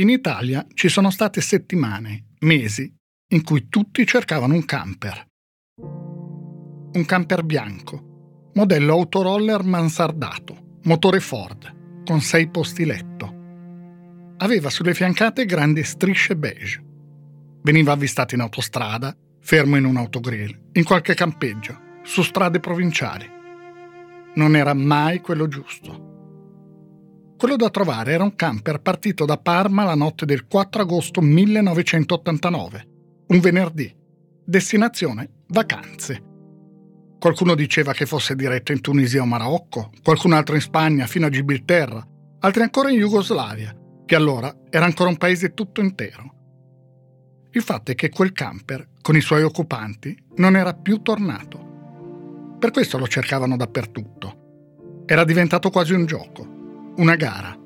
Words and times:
In 0.00 0.08
Italia 0.08 0.66
ci 0.72 0.88
sono 0.88 1.10
state 1.10 1.42
settimane, 1.42 2.28
mesi, 2.40 2.90
in 3.34 3.44
cui 3.44 3.68
tutti 3.68 4.06
cercavano 4.06 4.54
un 4.54 4.64
camper. 4.64 5.26
Un 6.94 7.04
camper 7.04 7.44
bianco, 7.44 8.50
modello 8.54 8.94
autoroller 8.94 9.62
mansardato, 9.62 10.78
motore 10.84 11.20
Ford, 11.20 12.02
con 12.02 12.22
sei 12.22 12.48
posti 12.48 12.86
letto. 12.86 13.34
Aveva 14.38 14.70
sulle 14.70 14.94
fiancate 14.94 15.44
grandi 15.44 15.84
strisce 15.84 16.34
beige. 16.34 16.82
Veniva 17.60 17.92
avvistato 17.92 18.34
in 18.34 18.40
autostrada, 18.40 19.14
fermo 19.38 19.76
in 19.76 19.84
un 19.84 19.98
autogrill, 19.98 20.70
in 20.72 20.84
qualche 20.84 21.12
campeggio, 21.12 21.78
su 22.04 22.22
strade 22.22 22.58
provinciali. 22.58 23.30
Non 24.36 24.56
era 24.56 24.72
mai 24.72 25.20
quello 25.20 25.46
giusto. 25.46 26.09
Quello 27.40 27.56
da 27.56 27.70
trovare 27.70 28.12
era 28.12 28.22
un 28.22 28.36
camper 28.36 28.82
partito 28.82 29.24
da 29.24 29.38
Parma 29.38 29.84
la 29.84 29.94
notte 29.94 30.26
del 30.26 30.46
4 30.46 30.82
agosto 30.82 31.22
1989, 31.22 32.88
un 33.28 33.40
venerdì. 33.40 33.90
Destinazione 34.44 35.44
vacanze. 35.48 36.22
Qualcuno 37.18 37.54
diceva 37.54 37.94
che 37.94 38.04
fosse 38.04 38.34
diretto 38.36 38.72
in 38.72 38.82
Tunisia 38.82 39.22
o 39.22 39.24
Marocco, 39.24 39.90
qualcun 40.02 40.34
altro 40.34 40.54
in 40.54 40.60
Spagna 40.60 41.06
fino 41.06 41.24
a 41.24 41.30
Gibilterra, 41.30 42.06
altri 42.40 42.60
ancora 42.60 42.90
in 42.90 42.98
Jugoslavia, 42.98 43.74
che 44.04 44.14
allora 44.16 44.54
era 44.68 44.84
ancora 44.84 45.08
un 45.08 45.16
paese 45.16 45.54
tutto 45.54 45.80
intero. 45.80 46.34
Il 47.52 47.62
fatto 47.62 47.90
è 47.90 47.94
che 47.94 48.10
quel 48.10 48.32
camper, 48.32 48.86
con 49.00 49.16
i 49.16 49.22
suoi 49.22 49.44
occupanti, 49.44 50.14
non 50.36 50.56
era 50.56 50.74
più 50.74 51.00
tornato. 51.00 52.56
Per 52.58 52.70
questo 52.70 52.98
lo 52.98 53.08
cercavano 53.08 53.56
dappertutto. 53.56 55.04
Era 55.06 55.24
diventato 55.24 55.70
quasi 55.70 55.94
un 55.94 56.04
gioco 56.04 56.58
una 56.96 57.16
gara. 57.16 57.56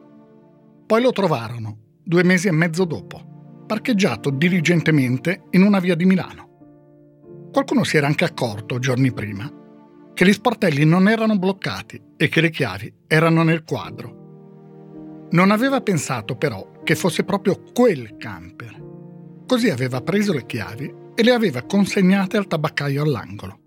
Poi 0.86 1.02
lo 1.02 1.12
trovarono, 1.12 1.78
due 2.02 2.22
mesi 2.22 2.48
e 2.48 2.52
mezzo 2.52 2.84
dopo, 2.84 3.64
parcheggiato 3.66 4.30
diligentemente 4.30 5.44
in 5.50 5.62
una 5.62 5.80
via 5.80 5.94
di 5.94 6.04
Milano. 6.04 7.48
Qualcuno 7.52 7.84
si 7.84 7.96
era 7.96 8.06
anche 8.06 8.24
accorto, 8.24 8.78
giorni 8.78 9.12
prima, 9.12 9.50
che 10.12 10.26
gli 10.26 10.32
sportelli 10.32 10.84
non 10.84 11.08
erano 11.08 11.38
bloccati 11.38 12.00
e 12.16 12.28
che 12.28 12.40
le 12.40 12.50
chiavi 12.50 12.92
erano 13.06 13.42
nel 13.42 13.64
quadro. 13.64 15.28
Non 15.30 15.50
aveva 15.50 15.80
pensato 15.80 16.36
però 16.36 16.82
che 16.84 16.94
fosse 16.94 17.24
proprio 17.24 17.60
quel 17.72 18.16
camper. 18.16 18.82
Così 19.46 19.70
aveva 19.70 20.00
preso 20.00 20.32
le 20.32 20.46
chiavi 20.46 20.94
e 21.14 21.22
le 21.22 21.32
aveva 21.32 21.62
consegnate 21.62 22.36
al 22.36 22.46
tabaccaio 22.46 23.02
all'angolo. 23.02 23.58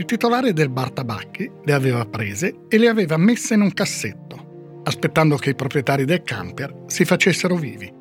Il 0.00 0.06
titolare 0.06 0.54
del 0.54 0.70
bar 0.70 0.92
tabacchi 0.92 1.52
le 1.62 1.72
aveva 1.74 2.06
prese 2.06 2.60
e 2.68 2.78
le 2.78 2.88
aveva 2.88 3.18
messe 3.18 3.52
in 3.52 3.60
un 3.60 3.74
cassetto, 3.74 4.80
aspettando 4.84 5.36
che 5.36 5.50
i 5.50 5.54
proprietari 5.54 6.06
del 6.06 6.22
camper 6.22 6.84
si 6.86 7.04
facessero 7.04 7.54
vivi. 7.54 7.92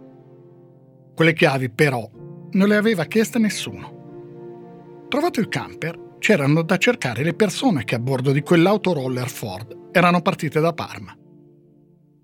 Quelle 1.14 1.34
chiavi, 1.34 1.70
però, 1.70 2.10
non 2.52 2.70
le 2.70 2.78
aveva 2.78 3.04
chieste 3.04 3.38
nessuno. 3.38 5.08
Trovato 5.10 5.42
il 5.42 5.50
camper, 5.50 6.16
c'erano 6.20 6.62
da 6.62 6.78
cercare 6.78 7.22
le 7.22 7.34
persone 7.34 7.84
che 7.84 7.96
a 7.96 8.00
bordo 8.00 8.32
di 8.32 8.44
quell'autoroller 8.44 9.28
Ford 9.28 9.90
erano 9.92 10.22
partite 10.22 10.62
da 10.62 10.72
Parma. 10.72 11.14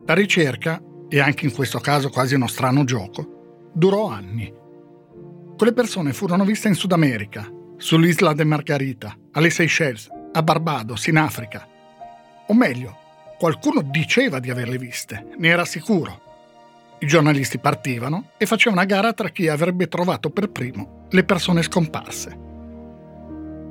La 0.06 0.14
ricerca, 0.14 0.82
e 1.10 1.20
anche 1.20 1.44
in 1.44 1.52
questo 1.52 1.80
caso 1.80 2.10
quasi 2.10 2.36
uno 2.36 2.48
strano 2.48 2.86
gioco, 2.86 3.72
durò 3.74 4.08
anni. 4.08 4.54
Quelle 5.58 5.74
persone 5.74 6.14
furono 6.14 6.46
viste 6.46 6.70
in 6.70 6.76
Sud 6.76 6.94
America, 6.94 7.52
sull'isola 7.78 8.34
de 8.34 8.44
Margarita, 8.44 9.16
alle 9.34 9.50
Seychelles, 9.50 10.10
a 10.34 10.42
Barbados, 10.42 11.08
in 11.08 11.18
Africa. 11.18 11.68
O 12.48 12.54
meglio, 12.54 12.98
qualcuno 13.38 13.82
diceva 13.82 14.40
di 14.40 14.50
averle 14.50 14.78
viste, 14.78 15.28
ne 15.38 15.48
era 15.48 15.66
sicuro. 15.66 16.22
I 17.00 17.08
giornalisti 17.08 17.58
partivano 17.58 18.32
e 18.38 18.46
facevano 18.46 18.82
una 18.82 18.90
gara 18.90 19.14
tra 19.14 19.30
chi 19.30 19.48
avrebbe 19.48 19.88
trovato 19.88 20.30
per 20.30 20.50
primo 20.50 21.08
le 21.10 21.24
persone 21.24 21.62
scomparse. 21.62 22.44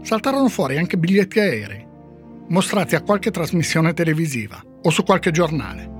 Saltarono 0.02 0.48
fuori 0.48 0.76
anche 0.76 0.98
biglietti 0.98 1.40
aerei, 1.40 1.86
mostrati 2.48 2.94
a 2.94 3.00
qualche 3.00 3.30
trasmissione 3.30 3.94
televisiva 3.94 4.62
o 4.82 4.90
su 4.90 5.02
qualche 5.02 5.30
giornale. 5.30 5.90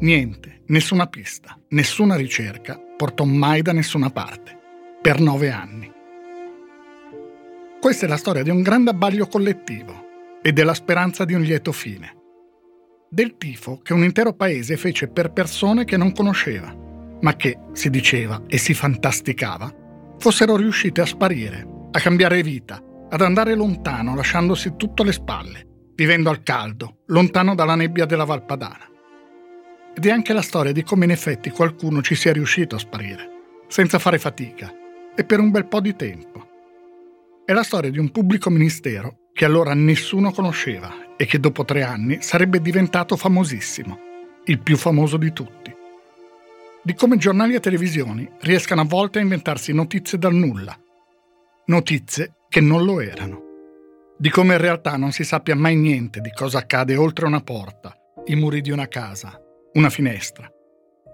Niente, 0.00 0.62
nessuna 0.66 1.06
pista, 1.06 1.56
nessuna 1.68 2.16
ricerca 2.16 2.78
portò 2.96 3.24
mai 3.24 3.62
da 3.62 3.72
nessuna 3.72 4.10
parte, 4.10 4.58
per 5.00 5.20
nove 5.20 5.50
anni. 5.50 5.96
Questa 7.88 8.04
è 8.04 8.08
la 8.10 8.18
storia 8.18 8.42
di 8.42 8.50
un 8.50 8.60
grande 8.60 8.90
abbaglio 8.90 9.26
collettivo 9.28 10.40
e 10.42 10.52
della 10.52 10.74
speranza 10.74 11.24
di 11.24 11.32
un 11.32 11.40
lieto 11.40 11.72
fine. 11.72 12.16
Del 13.08 13.38
tifo 13.38 13.80
che 13.82 13.94
un 13.94 14.04
intero 14.04 14.34
paese 14.34 14.76
fece 14.76 15.08
per 15.08 15.32
persone 15.32 15.86
che 15.86 15.96
non 15.96 16.12
conosceva, 16.12 16.70
ma 17.22 17.34
che, 17.34 17.58
si 17.72 17.88
diceva 17.88 18.42
e 18.46 18.58
si 18.58 18.74
fantasticava, 18.74 19.74
fossero 20.18 20.56
riuscite 20.56 21.00
a 21.00 21.06
sparire, 21.06 21.66
a 21.90 21.98
cambiare 21.98 22.42
vita, 22.42 22.78
ad 23.08 23.22
andare 23.22 23.54
lontano 23.54 24.14
lasciandosi 24.14 24.74
tutto 24.76 25.00
alle 25.00 25.12
spalle, 25.12 25.64
vivendo 25.94 26.28
al 26.28 26.42
caldo, 26.42 27.04
lontano 27.06 27.54
dalla 27.54 27.74
nebbia 27.74 28.04
della 28.04 28.24
Valpadana. 28.24 28.86
Ed 29.94 30.04
è 30.04 30.10
anche 30.10 30.34
la 30.34 30.42
storia 30.42 30.72
di 30.72 30.82
come 30.82 31.06
in 31.06 31.10
effetti 31.10 31.48
qualcuno 31.48 32.02
ci 32.02 32.14
sia 32.14 32.34
riuscito 32.34 32.76
a 32.76 32.80
sparire, 32.80 33.30
senza 33.66 33.98
fare 33.98 34.18
fatica, 34.18 34.70
e 35.16 35.24
per 35.24 35.40
un 35.40 35.50
bel 35.50 35.66
po' 35.66 35.80
di 35.80 35.96
tempo 35.96 36.48
è 37.48 37.54
la 37.54 37.62
storia 37.62 37.90
di 37.90 37.98
un 37.98 38.10
pubblico 38.10 38.50
ministero 38.50 39.30
che 39.32 39.46
allora 39.46 39.72
nessuno 39.72 40.32
conosceva 40.32 41.14
e 41.16 41.24
che 41.24 41.40
dopo 41.40 41.64
tre 41.64 41.82
anni 41.82 42.20
sarebbe 42.20 42.60
diventato 42.60 43.16
famosissimo, 43.16 43.98
il 44.44 44.60
più 44.60 44.76
famoso 44.76 45.16
di 45.16 45.32
tutti. 45.32 45.74
Di 46.82 46.92
come 46.92 47.16
giornali 47.16 47.54
e 47.54 47.60
televisioni 47.60 48.30
riescano 48.40 48.82
a 48.82 48.84
volte 48.84 49.18
a 49.18 49.22
inventarsi 49.22 49.72
notizie 49.72 50.18
dal 50.18 50.34
nulla, 50.34 50.78
notizie 51.68 52.34
che 52.50 52.60
non 52.60 52.84
lo 52.84 53.00
erano. 53.00 53.40
Di 54.18 54.28
come 54.28 54.52
in 54.52 54.60
realtà 54.60 54.98
non 54.98 55.12
si 55.12 55.24
sappia 55.24 55.56
mai 55.56 55.76
niente 55.76 56.20
di 56.20 56.30
cosa 56.30 56.58
accade 56.58 56.96
oltre 56.96 57.24
una 57.24 57.40
porta, 57.40 57.96
i 58.26 58.34
muri 58.34 58.60
di 58.60 58.72
una 58.72 58.88
casa, 58.88 59.40
una 59.72 59.88
finestra. 59.88 60.46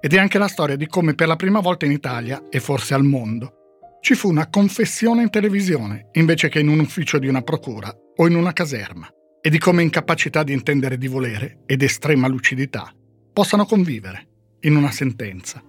Ed 0.01 0.13
è 0.13 0.19
anche 0.19 0.39
la 0.39 0.49
storia 0.49 0.75
di 0.75 0.89
come 0.89 1.15
per 1.15 1.29
la 1.29 1.37
prima 1.37 1.61
volta 1.61 1.87
in 1.87 1.93
Italia, 1.93 2.49
e 2.51 2.59
forse 2.59 2.93
al 2.93 3.05
mondo, 3.05 3.64
ci 4.05 4.15
fu 4.15 4.29
una 4.29 4.51
confessione 4.51 5.23
in 5.23 5.31
televisione 5.31 6.11
invece 6.13 6.51
che 6.51 6.61
in 6.61 6.69
un 6.69 6.79
ufficio 6.79 7.19
di 7.19 7.27
una 7.27 7.41
procura 7.41 7.91
o 8.17 8.27
in 8.27 8.35
una 8.35 8.53
caserma 8.53 9.09
e 9.41 9.49
di 9.49 9.59
come 9.59 9.83
incapacità 9.83 10.43
di 10.43 10.53
intendere 10.53 10.99
di 10.99 11.09
volere 11.09 11.61
ed 11.65 11.81
estrema 11.81 12.29
lucidità 12.29 12.93
possano 13.33 13.65
convivere 13.65 14.29
in 14.61 14.77
una 14.77 14.91
sentenza. 14.91 15.63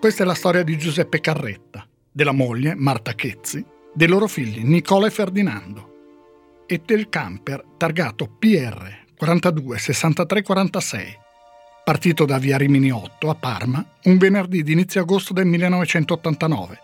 Questa 0.00 0.24
è 0.24 0.26
la 0.26 0.34
storia 0.34 0.64
di 0.64 0.76
Giuseppe 0.76 1.20
Carretta, 1.20 1.88
della 2.10 2.32
moglie 2.32 2.74
Marta 2.74 3.12
Chezzi, 3.12 3.64
dei 3.94 4.08
loro 4.08 4.26
figli 4.26 4.64
Nicola 4.64 5.06
e 5.06 5.10
Ferdinando 5.10 6.64
e 6.66 6.82
del 6.84 7.08
camper 7.08 7.64
targato 7.76 8.34
PR 8.36 9.04
42 9.16 9.78
63 9.78 10.42
46 10.42 11.18
partito 11.84 12.24
da 12.24 12.38
via 12.38 12.56
Rimini 12.56 12.90
8 12.90 13.28
a 13.28 13.34
Parma 13.34 13.84
un 14.04 14.16
venerdì 14.16 14.62
di 14.62 14.72
inizio 14.72 15.02
agosto 15.02 15.34
del 15.34 15.44
1989 15.44 16.78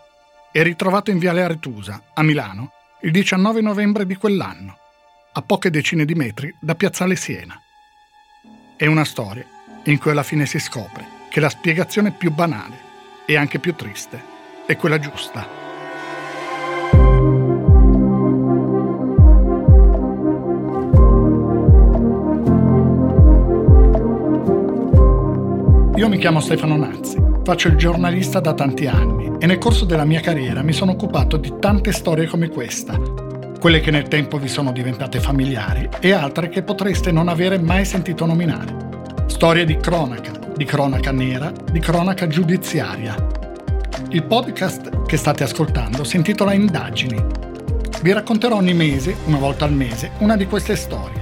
e 0.51 0.61
ritrovato 0.61 1.09
in 1.09 1.17
viale 1.17 1.41
Aretusa, 1.41 2.03
a 2.13 2.21
Milano, 2.21 2.71
il 3.01 3.11
19 3.11 3.61
novembre 3.61 4.05
di 4.05 4.15
quell'anno, 4.15 4.77
a 5.33 5.41
poche 5.41 5.71
decine 5.71 6.05
di 6.05 6.13
metri 6.13 6.53
da 6.59 6.75
Piazzale 6.75 7.15
Siena. 7.15 7.59
È 8.77 8.85
una 8.85 9.03
storia 9.03 9.45
in 9.85 9.97
cui 9.97 10.11
alla 10.11 10.21
fine 10.21 10.45
si 10.45 10.59
scopre 10.59 11.03
che 11.31 11.39
la 11.39 11.49
spiegazione 11.49 12.11
più 12.11 12.31
banale 12.31 12.77
e 13.25 13.37
anche 13.37 13.57
più 13.57 13.73
triste 13.73 14.23
è 14.67 14.75
quella 14.75 14.99
giusta. 14.99 15.60
Io 26.01 26.09
mi 26.09 26.17
chiamo 26.17 26.39
Stefano 26.39 26.77
Nazzi, 26.77 27.15
faccio 27.43 27.67
il 27.67 27.75
giornalista 27.75 28.39
da 28.39 28.55
tanti 28.55 28.87
anni 28.87 29.33
e 29.37 29.45
nel 29.45 29.59
corso 29.59 29.85
della 29.85 30.03
mia 30.03 30.19
carriera 30.19 30.63
mi 30.63 30.73
sono 30.73 30.93
occupato 30.93 31.37
di 31.37 31.53
tante 31.59 31.91
storie 31.91 32.25
come 32.25 32.49
questa, 32.49 32.99
quelle 33.59 33.81
che 33.81 33.91
nel 33.91 34.07
tempo 34.07 34.39
vi 34.39 34.47
sono 34.47 34.71
diventate 34.71 35.19
familiari 35.19 35.87
e 35.99 36.11
altre 36.11 36.49
che 36.49 36.63
potreste 36.63 37.11
non 37.11 37.27
avere 37.27 37.59
mai 37.59 37.85
sentito 37.85 38.25
nominare. 38.25 38.75
Storie 39.27 39.63
di 39.63 39.77
cronaca, 39.77 40.31
di 40.57 40.65
cronaca 40.65 41.11
nera, 41.11 41.53
di 41.71 41.79
cronaca 41.79 42.25
giudiziaria. 42.25 43.15
Il 44.09 44.23
podcast 44.23 45.05
che 45.05 45.17
state 45.17 45.43
ascoltando 45.43 46.03
si 46.03 46.15
intitola 46.15 46.53
Indagini. 46.53 47.23
Vi 48.01 48.11
racconterò 48.11 48.55
ogni 48.55 48.73
mese, 48.73 49.17
una 49.25 49.37
volta 49.37 49.65
al 49.65 49.73
mese, 49.73 50.13
una 50.17 50.35
di 50.35 50.47
queste 50.47 50.75
storie 50.75 51.21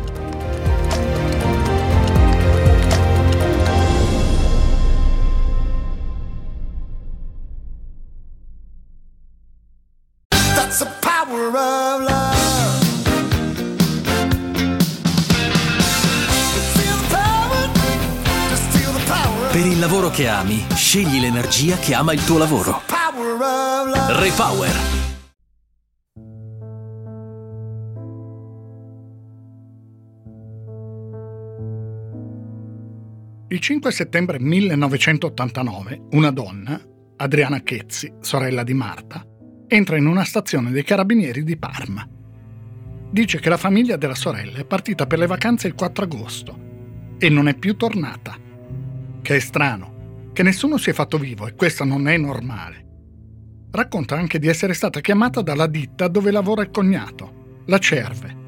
Che 20.11 20.27
ami, 20.27 20.61
scegli 20.75 21.21
l'energia 21.21 21.77
che 21.77 21.93
ama 21.93 22.11
il 22.11 22.23
tuo 22.25 22.37
lavoro. 22.37 22.81
Repower. 24.19 24.75
Il 33.47 33.59
5 33.59 33.91
settembre 33.91 34.39
1989 34.39 36.07
una 36.11 36.31
donna, 36.31 36.79
Adriana 37.17 37.61
Chezzi, 37.61 38.13
sorella 38.19 38.63
di 38.63 38.73
Marta, 38.73 39.25
entra 39.67 39.95
in 39.95 40.07
una 40.07 40.25
stazione 40.25 40.71
dei 40.71 40.83
carabinieri 40.83 41.43
di 41.43 41.57
Parma. 41.57 42.05
Dice 43.09 43.39
che 43.39 43.49
la 43.49 43.57
famiglia 43.57 43.95
della 43.95 44.15
sorella 44.15 44.59
è 44.59 44.65
partita 44.65 45.07
per 45.07 45.19
le 45.19 45.27
vacanze 45.27 45.67
il 45.67 45.73
4 45.73 46.03
agosto 46.03 46.59
e 47.17 47.29
non 47.29 47.47
è 47.47 47.55
più 47.55 47.77
tornata 47.77 48.49
che 49.21 49.35
è 49.35 49.39
strano, 49.39 49.90
che 50.33 50.43
nessuno 50.43 50.77
si 50.77 50.89
è 50.89 50.93
fatto 50.93 51.17
vivo 51.17 51.47
e 51.47 51.55
questo 51.55 51.83
non 51.83 52.07
è 52.07 52.17
normale. 52.17 52.89
Racconta 53.71 54.15
anche 54.15 54.39
di 54.39 54.47
essere 54.47 54.73
stata 54.73 54.99
chiamata 54.99 55.41
dalla 55.41 55.67
ditta 55.67 56.07
dove 56.07 56.31
lavora 56.31 56.61
il 56.61 56.71
cognato, 56.71 57.63
la 57.65 57.77
Cerve. 57.77 58.39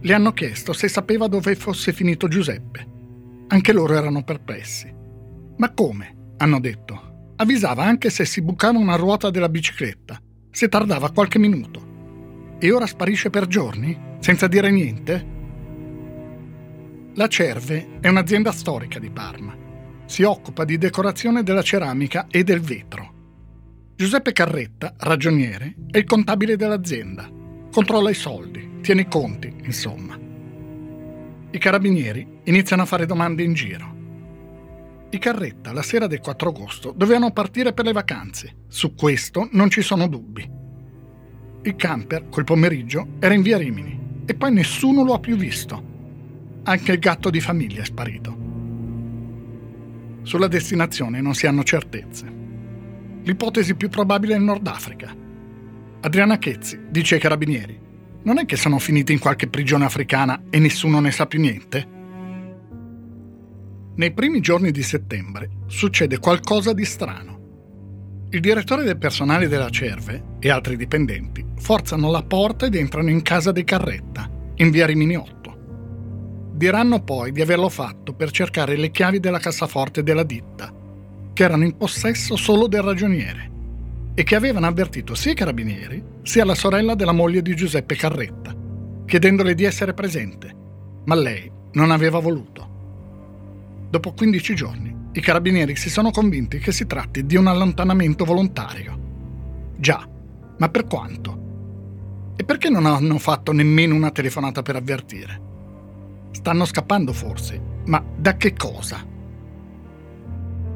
Le 0.00 0.14
hanno 0.14 0.32
chiesto 0.32 0.72
se 0.72 0.88
sapeva 0.88 1.28
dove 1.28 1.54
fosse 1.54 1.92
finito 1.92 2.28
Giuseppe. 2.28 2.86
Anche 3.48 3.72
loro 3.72 3.94
erano 3.94 4.24
perplessi. 4.24 4.92
Ma 5.56 5.70
come? 5.72 6.34
hanno 6.38 6.58
detto. 6.58 7.34
Avvisava 7.36 7.84
anche 7.84 8.10
se 8.10 8.24
si 8.24 8.42
bucava 8.42 8.78
una 8.78 8.96
ruota 8.96 9.30
della 9.30 9.48
bicicletta, 9.48 10.20
se 10.50 10.68
tardava 10.68 11.12
qualche 11.12 11.38
minuto. 11.38 11.90
E 12.58 12.72
ora 12.72 12.86
sparisce 12.86 13.30
per 13.30 13.46
giorni, 13.46 13.98
senza 14.18 14.48
dire 14.48 14.70
niente? 14.70 15.26
La 17.14 17.28
Cerve 17.28 18.00
è 18.00 18.08
un'azienda 18.08 18.52
storica 18.52 18.98
di 18.98 19.10
Parma 19.10 19.61
si 20.12 20.24
occupa 20.24 20.66
di 20.66 20.76
decorazione 20.76 21.42
della 21.42 21.62
ceramica 21.62 22.26
e 22.30 22.44
del 22.44 22.60
vetro. 22.60 23.14
Giuseppe 23.96 24.32
Carretta, 24.32 24.92
ragioniere, 24.98 25.74
è 25.90 25.96
il 25.96 26.04
contabile 26.04 26.54
dell'azienda. 26.54 27.26
Controlla 27.72 28.10
i 28.10 28.14
soldi, 28.14 28.80
tiene 28.82 29.00
i 29.00 29.08
conti, 29.08 29.50
insomma. 29.62 30.18
I 31.50 31.58
carabinieri 31.58 32.40
iniziano 32.44 32.82
a 32.82 32.84
fare 32.84 33.06
domande 33.06 33.42
in 33.42 33.54
giro. 33.54 33.96
I 35.08 35.18
Carretta, 35.18 35.72
la 35.72 35.82
sera 35.82 36.06
del 36.06 36.20
4 36.20 36.50
agosto, 36.50 36.92
dovevano 36.94 37.30
partire 37.30 37.72
per 37.72 37.86
le 37.86 37.92
vacanze. 37.92 38.56
Su 38.68 38.94
questo 38.94 39.48
non 39.52 39.70
ci 39.70 39.80
sono 39.80 40.08
dubbi. 40.08 40.46
Il 41.62 41.74
camper, 41.74 42.28
quel 42.28 42.44
pomeriggio, 42.44 43.12
era 43.18 43.32
in 43.32 43.40
via 43.40 43.56
Rimini 43.56 43.98
e 44.26 44.34
poi 44.34 44.52
nessuno 44.52 45.04
lo 45.04 45.14
ha 45.14 45.20
più 45.20 45.36
visto. 45.36 45.82
Anche 46.64 46.92
il 46.92 46.98
gatto 46.98 47.30
di 47.30 47.40
famiglia 47.40 47.80
è 47.80 47.86
sparito. 47.86 48.41
Sulla 50.22 50.48
destinazione 50.48 51.20
non 51.20 51.34
si 51.34 51.46
hanno 51.46 51.64
certezze. 51.64 52.26
L'ipotesi 53.24 53.74
più 53.74 53.88
probabile 53.88 54.34
è 54.34 54.36
il 54.36 54.42
Nord 54.42 54.66
Africa. 54.66 55.14
Adriana 56.00 56.38
Chezzi 56.38 56.80
dice 56.90 57.16
ai 57.16 57.20
carabinieri: 57.20 57.78
Non 58.22 58.38
è 58.38 58.44
che 58.44 58.56
sono 58.56 58.78
finiti 58.78 59.12
in 59.12 59.18
qualche 59.18 59.48
prigione 59.48 59.84
africana 59.84 60.44
e 60.50 60.58
nessuno 60.58 61.00
ne 61.00 61.10
sa 61.10 61.26
più 61.26 61.40
niente? 61.40 62.00
Nei 63.94 64.12
primi 64.12 64.40
giorni 64.40 64.70
di 64.70 64.82
settembre 64.82 65.50
succede 65.66 66.18
qualcosa 66.18 66.72
di 66.72 66.84
strano. 66.84 67.40
Il 68.30 68.40
direttore 68.40 68.84
del 68.84 68.96
personale 68.96 69.46
della 69.46 69.68
Cerve 69.68 70.36
e 70.38 70.50
altri 70.50 70.76
dipendenti 70.76 71.44
forzano 71.56 72.10
la 72.10 72.22
porta 72.22 72.64
ed 72.66 72.74
entrano 72.74 73.10
in 73.10 73.22
casa 73.22 73.52
dei 73.52 73.64
Carretta, 73.64 74.30
in 74.54 74.70
via 74.70 74.86
Rimini 74.86 75.16
8. 75.16 75.51
Diranno 76.62 77.02
poi 77.02 77.32
di 77.32 77.40
averlo 77.40 77.68
fatto 77.68 78.12
per 78.12 78.30
cercare 78.30 78.76
le 78.76 78.92
chiavi 78.92 79.18
della 79.18 79.40
cassaforte 79.40 80.04
della 80.04 80.22
ditta, 80.22 80.72
che 81.32 81.42
erano 81.42 81.64
in 81.64 81.76
possesso 81.76 82.36
solo 82.36 82.68
del 82.68 82.82
ragioniere 82.82 83.50
e 84.14 84.22
che 84.22 84.36
avevano 84.36 84.68
avvertito 84.68 85.16
sia 85.16 85.32
i 85.32 85.34
carabinieri 85.34 86.00
sia 86.22 86.44
la 86.44 86.54
sorella 86.54 86.94
della 86.94 87.10
moglie 87.10 87.42
di 87.42 87.56
Giuseppe 87.56 87.96
Carretta, 87.96 88.54
chiedendole 89.04 89.56
di 89.56 89.64
essere 89.64 89.92
presente, 89.92 90.54
ma 91.04 91.16
lei 91.16 91.50
non 91.72 91.90
aveva 91.90 92.20
voluto. 92.20 93.88
Dopo 93.90 94.12
15 94.12 94.54
giorni, 94.54 94.96
i 95.14 95.20
carabinieri 95.20 95.74
si 95.74 95.90
sono 95.90 96.12
convinti 96.12 96.58
che 96.58 96.70
si 96.70 96.86
tratti 96.86 97.26
di 97.26 97.34
un 97.34 97.48
allontanamento 97.48 98.24
volontario. 98.24 99.72
Già, 99.78 100.08
ma 100.58 100.68
per 100.68 100.86
quanto? 100.86 102.34
E 102.36 102.44
perché 102.44 102.70
non 102.70 102.86
hanno 102.86 103.18
fatto 103.18 103.50
nemmeno 103.50 103.96
una 103.96 104.12
telefonata 104.12 104.62
per 104.62 104.76
avvertire? 104.76 105.50
Stanno 106.32 106.64
scappando 106.64 107.12
forse, 107.12 107.60
ma 107.86 108.04
da 108.16 108.36
che 108.36 108.54
cosa? 108.54 109.06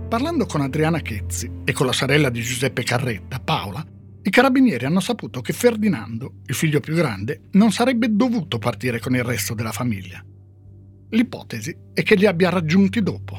Parlando 0.09 0.47
con 0.47 0.61
Adriana 0.61 1.01
Chezzi 1.01 1.51
e 1.65 1.73
con 1.73 1.87
la 1.87 1.93
sorella 1.93 2.31
di 2.31 2.41
Giuseppe 2.41 2.85
Carretta, 2.85 3.41
Paola, 3.41 3.85
i 4.23 4.31
carabinieri 4.31 4.85
hanno 4.85 5.01
saputo 5.01 5.41
che 5.41 5.53
Ferdinando, 5.53 6.35
il 6.47 6.55
figlio 6.55 6.81
più 6.81 6.95
grande, 6.95 7.49
non 7.53 7.73
sarebbe 7.73 8.15
dovuto 8.15 8.59
partire 8.59 9.01
con 9.01 9.15
il 9.15 9.25
resto 9.25 9.55
della 9.55 9.73
famiglia. 9.73 10.25
L'ipotesi 11.11 11.77
è 11.93 12.03
che 12.03 12.15
li 12.17 12.27
abbia 12.27 12.51
raggiunti 12.51 13.03
dopo. 13.03 13.39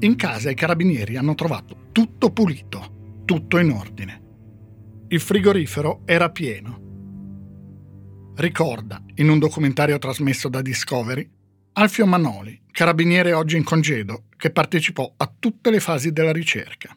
In 0.00 0.16
casa 0.16 0.50
i 0.50 0.54
carabinieri 0.54 1.16
hanno 1.16 1.34
trovato 1.34 1.88
tutto 1.92 2.30
pulito, 2.32 3.22
tutto 3.24 3.58
in 3.58 3.70
ordine. 3.70 4.22
Il 5.08 5.20
frigorifero 5.20 6.02
era 6.04 6.30
pieno 6.30 6.85
ricorda, 8.36 9.00
in 9.16 9.28
un 9.28 9.38
documentario 9.38 9.98
trasmesso 9.98 10.48
da 10.48 10.60
Discovery, 10.62 11.28
Alfio 11.74 12.06
Manoli, 12.06 12.62
carabiniere 12.70 13.32
oggi 13.32 13.56
in 13.56 13.64
congedo, 13.64 14.24
che 14.36 14.50
partecipò 14.50 15.12
a 15.16 15.30
tutte 15.38 15.70
le 15.70 15.80
fasi 15.80 16.12
della 16.12 16.32
ricerca. 16.32 16.96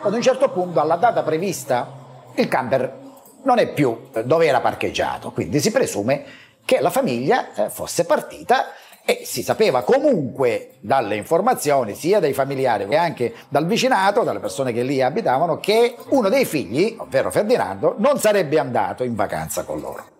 Ad 0.00 0.12
un 0.12 0.22
certo 0.22 0.50
punto, 0.50 0.80
alla 0.80 0.96
data 0.96 1.22
prevista, 1.22 2.32
il 2.36 2.48
camper 2.48 3.00
non 3.44 3.58
è 3.58 3.72
più 3.72 4.10
dove 4.24 4.46
era 4.46 4.60
parcheggiato, 4.60 5.30
quindi 5.30 5.60
si 5.60 5.70
presume 5.70 6.24
che 6.64 6.80
la 6.80 6.90
famiglia 6.90 7.54
eh, 7.54 7.70
fosse 7.70 8.04
partita 8.04 8.66
e 9.04 9.22
si 9.24 9.42
sapeva 9.42 9.82
comunque 9.82 10.74
dalle 10.80 11.16
informazioni 11.16 11.94
sia 11.94 12.20
dai 12.20 12.32
familiari 12.32 12.86
che 12.86 12.96
anche 12.96 13.34
dal 13.48 13.66
vicinato, 13.66 14.22
dalle 14.22 14.38
persone 14.38 14.72
che 14.72 14.84
lì 14.84 15.02
abitavano, 15.02 15.58
che 15.58 15.96
uno 16.10 16.28
dei 16.28 16.44
figli, 16.44 16.94
ovvero 16.98 17.30
Ferdinando, 17.30 17.96
non 17.98 18.18
sarebbe 18.18 18.58
andato 18.58 19.02
in 19.02 19.14
vacanza 19.14 19.64
con 19.64 19.80
loro. 19.80 20.10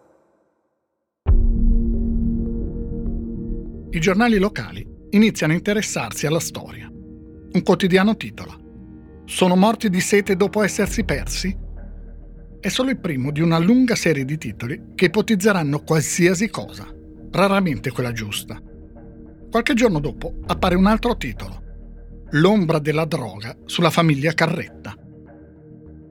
I 3.90 4.00
giornali 4.00 4.38
locali 4.38 4.84
iniziano 5.10 5.52
a 5.52 5.56
interessarsi 5.56 6.26
alla 6.26 6.40
storia. 6.40 6.88
Un 6.88 7.62
quotidiano 7.62 8.16
titola 8.16 8.56
Sono 9.26 9.54
morti 9.54 9.90
di 9.90 10.00
sete 10.00 10.34
dopo 10.34 10.62
essersi 10.62 11.04
persi? 11.04 11.56
È 12.58 12.68
solo 12.68 12.90
il 12.90 12.98
primo 12.98 13.30
di 13.30 13.40
una 13.40 13.58
lunga 13.58 13.94
serie 13.94 14.24
di 14.24 14.38
titoli 14.38 14.92
che 14.94 15.06
ipotizzeranno 15.06 15.82
qualsiasi 15.82 16.48
cosa, 16.48 16.86
raramente 17.30 17.90
quella 17.90 18.12
giusta 18.12 18.60
Qualche 19.52 19.74
giorno 19.74 20.00
dopo 20.00 20.36
appare 20.46 20.76
un 20.76 20.86
altro 20.86 21.14
titolo. 21.18 21.62
L'ombra 22.30 22.78
della 22.78 23.04
droga 23.04 23.54
sulla 23.66 23.90
famiglia 23.90 24.32
Carretta. 24.32 24.96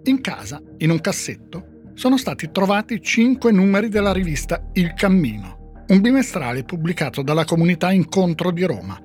In 0.03 0.21
casa, 0.21 0.61
in 0.77 0.91
un 0.91 1.01
cassetto, 1.01 1.89
sono 1.95 2.17
stati 2.17 2.51
trovati 2.51 3.01
cinque 3.01 3.51
numeri 3.51 3.89
della 3.89 4.13
rivista 4.13 4.69
Il 4.73 4.93
Cammino, 4.93 5.83
un 5.87 6.01
bimestrale 6.01 6.63
pubblicato 6.63 7.23
dalla 7.23 7.43
comunità 7.43 7.91
Incontro 7.91 8.51
di 8.51 8.63
Roma, 8.63 9.01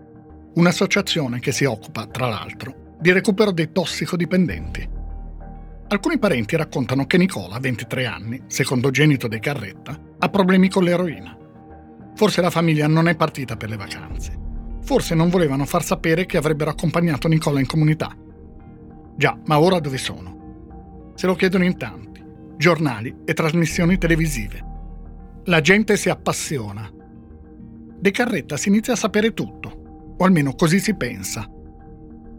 un'associazione 0.52 1.40
che 1.40 1.52
si 1.52 1.64
occupa, 1.64 2.06
tra 2.06 2.28
l'altro, 2.28 2.94
di 3.00 3.12
recupero 3.12 3.52
dei 3.52 3.72
tossicodipendenti. 3.72 4.86
Alcuni 5.88 6.18
parenti 6.18 6.56
raccontano 6.56 7.06
che 7.06 7.16
Nicola, 7.16 7.58
23 7.58 8.04
anni, 8.04 8.42
secondogenito 8.48 9.28
dei 9.28 9.40
Carretta, 9.40 9.98
ha 10.18 10.28
problemi 10.28 10.68
con 10.68 10.84
l'eroina. 10.84 11.38
Forse 12.16 12.40
la 12.40 12.50
famiglia 12.50 12.88
non 12.88 13.08
è 13.08 13.14
partita 13.14 13.56
per 13.56 13.68
le 13.68 13.76
vacanze. 13.76 14.32
Forse 14.80 15.14
non 15.14 15.28
volevano 15.28 15.66
far 15.66 15.84
sapere 15.84 16.24
che 16.24 16.38
avrebbero 16.38 16.70
accompagnato 16.70 17.28
Nicola 17.28 17.60
in 17.60 17.66
comunità. 17.66 18.10
Già, 19.14 19.38
ma 19.44 19.60
ora 19.60 19.80
dove 19.80 19.98
sono? 19.98 21.12
Se 21.14 21.26
lo 21.26 21.34
chiedono 21.34 21.64
in 21.64 21.76
tanti. 21.76 22.24
Giornali 22.56 23.14
e 23.26 23.34
trasmissioni 23.34 23.98
televisive. 23.98 24.64
La 25.44 25.60
gente 25.60 25.98
si 25.98 26.08
appassiona. 26.08 26.90
De 27.98 28.10
Carretta 28.10 28.56
si 28.56 28.68
inizia 28.68 28.94
a 28.94 28.96
sapere 28.96 29.34
tutto, 29.34 30.14
o 30.16 30.24
almeno 30.24 30.54
così 30.54 30.80
si 30.80 30.96
pensa. 30.96 31.46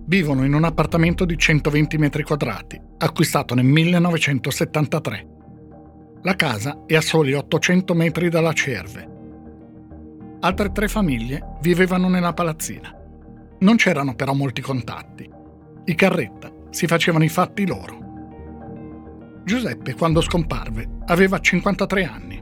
vivono 0.05 0.43
in 0.45 0.53
un 0.53 0.63
appartamento 0.63 1.25
di 1.25 1.37
120 1.37 1.97
metri 1.97 2.23
quadrati, 2.23 2.81
acquistato 2.97 3.53
nel 3.53 3.65
1973. 3.65 5.27
La 6.23 6.35
casa 6.35 6.83
è 6.87 6.95
a 6.95 7.01
soli 7.01 7.33
800 7.33 7.93
metri 7.93 8.29
dalla 8.29 8.53
Cerve. 8.53 9.16
Altre 10.47 10.71
tre 10.71 10.87
famiglie 10.87 11.57
vivevano 11.59 12.07
nella 12.07 12.31
palazzina. 12.31 12.95
Non 13.59 13.75
c'erano 13.75 14.15
però 14.15 14.31
molti 14.31 14.61
contatti. 14.61 15.29
I 15.83 15.93
Carretta 15.93 16.49
si 16.69 16.87
facevano 16.87 17.25
i 17.25 17.29
fatti 17.29 17.67
loro. 17.67 19.41
Giuseppe, 19.43 19.93
quando 19.93 20.21
scomparve, 20.21 20.99
aveva 21.07 21.41
53 21.41 22.05
anni. 22.05 22.41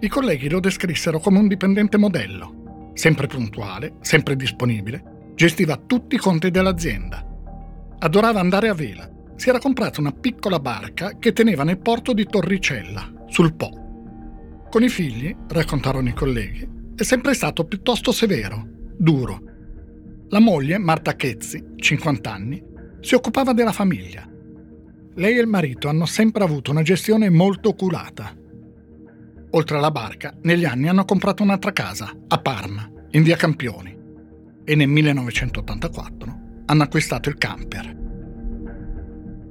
I 0.00 0.08
colleghi 0.08 0.50
lo 0.50 0.60
descrissero 0.60 1.20
come 1.20 1.38
un 1.38 1.48
dipendente 1.48 1.96
modello, 1.96 2.90
sempre 2.92 3.28
puntuale, 3.28 3.94
sempre 4.02 4.36
disponibile, 4.36 5.30
gestiva 5.34 5.78
tutti 5.78 6.16
i 6.16 6.18
conti 6.18 6.50
dell'azienda. 6.50 7.26
Adorava 8.00 8.40
andare 8.40 8.68
a 8.68 8.74
vela. 8.74 9.10
Si 9.36 9.48
era 9.48 9.58
comprato 9.58 10.00
una 10.00 10.12
piccola 10.12 10.60
barca 10.60 11.16
che 11.18 11.32
teneva 11.32 11.64
nel 11.64 11.78
porto 11.78 12.12
di 12.12 12.26
Torricella, 12.26 13.24
sul 13.28 13.54
Po. 13.54 14.66
Con 14.68 14.82
i 14.82 14.90
figli, 14.90 15.34
raccontarono 15.48 16.10
i 16.10 16.12
colleghi, 16.12 16.80
è 16.94 17.02
sempre 17.02 17.34
stato 17.34 17.64
piuttosto 17.64 18.12
severo, 18.12 18.66
duro. 18.96 19.40
La 20.28 20.40
moglie, 20.40 20.78
Marta 20.78 21.14
Chezzi, 21.14 21.62
50 21.76 22.32
anni, 22.32 22.62
si 23.00 23.14
occupava 23.14 23.52
della 23.52 23.72
famiglia. 23.72 24.28
Lei 25.14 25.36
e 25.36 25.40
il 25.40 25.46
marito 25.46 25.88
hanno 25.88 26.06
sempre 26.06 26.44
avuto 26.44 26.70
una 26.70 26.82
gestione 26.82 27.28
molto 27.28 27.70
oculata, 27.70 28.34
oltre 29.54 29.76
alla 29.76 29.90
barca, 29.90 30.34
negli 30.42 30.64
anni 30.64 30.88
hanno 30.88 31.04
comprato 31.04 31.42
un'altra 31.42 31.72
casa, 31.72 32.10
a 32.28 32.38
Parma, 32.38 32.90
in 33.10 33.22
via 33.22 33.36
Campioni, 33.36 33.96
e 34.64 34.74
nel 34.74 34.88
1984 34.88 36.40
hanno 36.66 36.82
acquistato 36.82 37.28
il 37.28 37.36
camper. 37.36 38.00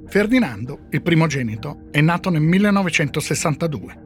Ferdinando, 0.06 0.86
il 0.90 1.02
primogenito, 1.02 1.88
è 1.90 2.00
nato 2.00 2.30
nel 2.30 2.42
1962. 2.42 4.00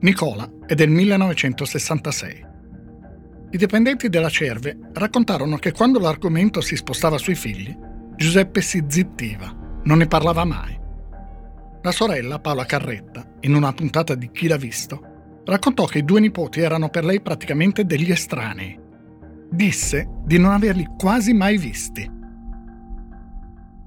Nicola 0.00 0.50
è 0.66 0.74
del 0.74 0.90
1966. 0.90 2.46
I 3.50 3.56
dipendenti 3.56 4.10
della 4.10 4.28
Cerve 4.28 4.78
raccontarono 4.92 5.56
che 5.56 5.72
quando 5.72 5.98
l'argomento 5.98 6.60
si 6.60 6.76
spostava 6.76 7.16
sui 7.16 7.34
figli, 7.34 7.74
Giuseppe 8.14 8.60
si 8.60 8.84
zittiva, 8.86 9.80
non 9.84 9.98
ne 9.98 10.06
parlava 10.06 10.44
mai. 10.44 10.78
La 11.80 11.90
sorella, 11.90 12.40
Paola 12.40 12.66
Carretta, 12.66 13.24
in 13.40 13.54
una 13.54 13.72
puntata 13.72 14.14
di 14.14 14.30
Chi 14.30 14.48
l'ha 14.48 14.58
visto, 14.58 15.40
raccontò 15.44 15.86
che 15.86 15.98
i 15.98 16.04
due 16.04 16.20
nipoti 16.20 16.60
erano 16.60 16.90
per 16.90 17.06
lei 17.06 17.22
praticamente 17.22 17.86
degli 17.86 18.10
estranei. 18.10 18.78
Disse 19.50 20.06
di 20.24 20.38
non 20.38 20.52
averli 20.52 20.86
quasi 20.98 21.32
mai 21.32 21.56
visti. 21.56 22.06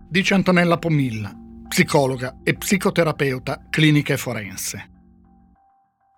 Dice 0.10 0.34
Antonella 0.34 0.77
Pomilla, 0.77 1.32
psicologa 1.68 2.39
e 2.44 2.56
psicoterapeuta 2.56 3.68
clinica 3.70 4.13
e 4.13 4.18
forense. 4.18 4.89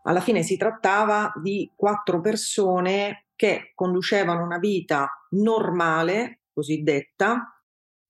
Alla 0.04 0.22
fine 0.22 0.44
si 0.44 0.56
trattava 0.56 1.32
di 1.42 1.72
quattro 1.76 2.22
persone 2.22 3.23
che 3.36 3.72
conducevano 3.76 4.44
una 4.44 4.58
vita 4.58 5.10
normale, 5.32 6.42
cosiddetta, 6.54 7.62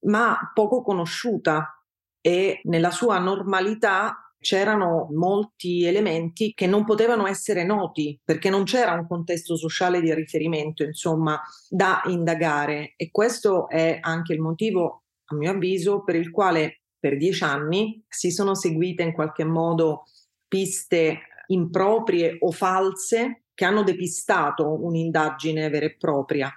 ma 0.05 0.51
poco 0.53 0.81
conosciuta. 0.81 1.77
E 2.21 2.61
nella 2.63 2.91
sua 2.91 3.19
normalità 3.19 4.23
c'erano 4.43 5.07
molti 5.11 5.85
elementi 5.85 6.53
che 6.53 6.67
non 6.67 6.83
potevano 6.83 7.25
essere 7.25 7.63
noti 7.63 8.19
perché 8.23 8.49
non 8.49 8.65
c'era 8.65 8.93
un 8.93 9.07
contesto 9.07 9.55
sociale 9.55 10.01
di 10.01 10.13
riferimento, 10.13 10.83
insomma, 10.83 11.41
da 11.69 12.01
indagare. 12.05 12.93
E 12.97 13.09
questo 13.09 13.67
è 13.69 13.97
anche 14.01 14.33
il 14.33 14.41
motivo, 14.41 15.05
a 15.25 15.35
mio 15.35 15.51
avviso, 15.51 16.03
per 16.03 16.15
il 16.15 16.29
quale 16.29 16.81
per 16.99 17.17
dieci 17.17 17.43
anni 17.43 18.03
si 18.07 18.31
sono 18.31 18.53
seguite 18.55 19.03
in 19.03 19.13
qualche 19.13 19.43
modo 19.43 20.03
piste 20.47 21.19
improprie 21.47 22.37
o 22.39 22.51
false 22.51 23.42
che 23.53 23.65
hanno 23.65 23.83
depistato 23.83 24.83
un'indagine 24.83 25.69
vera 25.69 25.85
e 25.85 25.95
propria. 25.95 26.51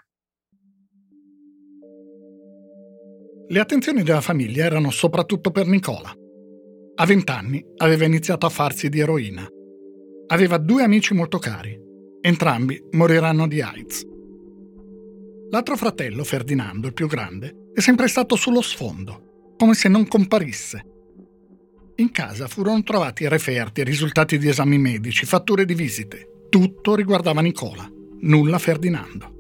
Le 3.49 3.61
attenzioni 3.61 4.03
della 4.03 4.21
famiglia 4.21 4.65
erano 4.65 4.91
soprattutto 4.91 5.51
per 5.51 5.67
Nicola. 5.67 6.13
A 6.99 7.07
vent'anni 7.07 7.65
aveva 7.77 8.05
iniziato 8.05 8.47
a 8.47 8.49
farsi 8.49 8.89
di 8.89 8.99
eroina. 8.99 9.47
Aveva 10.29 10.59
due 10.59 10.83
amici 10.83 11.15
molto 11.15 11.39
cari. 11.39 11.79
Entrambi 12.21 12.83
moriranno 12.93 13.47
di 13.47 13.61
AIDS. 13.61 14.05
L'altro 15.51 15.77
fratello, 15.77 16.25
Ferdinando, 16.25 16.89
il 16.89 16.93
più 16.93 17.07
grande, 17.07 17.71
è 17.73 17.81
sempre 17.81 18.09
stato 18.09 18.35
sullo 18.35 18.63
sfondo, 18.63 19.55
come 19.57 19.75
se 19.75 19.89
non 19.89 20.09
comparisse. 20.09 20.83
In 21.97 22.11
casa 22.11 22.49
furono 22.49 22.83
trovati 22.83 23.29
referti, 23.29 23.85
risultati 23.85 24.39
di 24.39 24.49
esami 24.49 24.77
medici, 24.77 25.25
fatture 25.25 25.65
di 25.65 25.75
visite. 25.75 26.36
Tutto 26.49 26.95
riguardava 26.95 27.41
Nicola, 27.41 27.91
nulla 28.21 28.59
Ferdinando. 28.59 29.35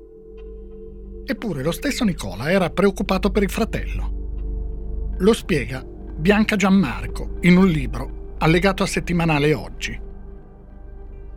Eppure 1.24 1.62
lo 1.62 1.70
stesso 1.70 2.04
Nicola 2.04 2.50
era 2.50 2.70
preoccupato 2.70 3.30
per 3.30 3.42
il 3.42 3.50
fratello. 3.50 5.14
Lo 5.18 5.32
spiega 5.32 5.84
Bianca 5.84 6.56
Gianmarco 6.56 7.38
in 7.42 7.56
un 7.56 7.68
libro 7.68 8.34
allegato 8.38 8.82
a 8.82 8.86
settimanale 8.86 9.54
Oggi. 9.54 9.98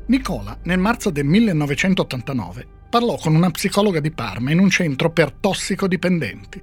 Nicola, 0.08 0.60
nel 0.64 0.80
marzo 0.80 1.12
del 1.12 1.26
1989, 1.26 2.68
parlò 2.90 3.16
con 3.18 3.36
una 3.36 3.52
psicologa 3.52 4.00
di 4.00 4.12
Parma 4.12 4.52
in 4.52 4.60
un 4.60 4.70
centro 4.70 5.12
per 5.12 5.32
tossicodipendenti. 5.32 6.62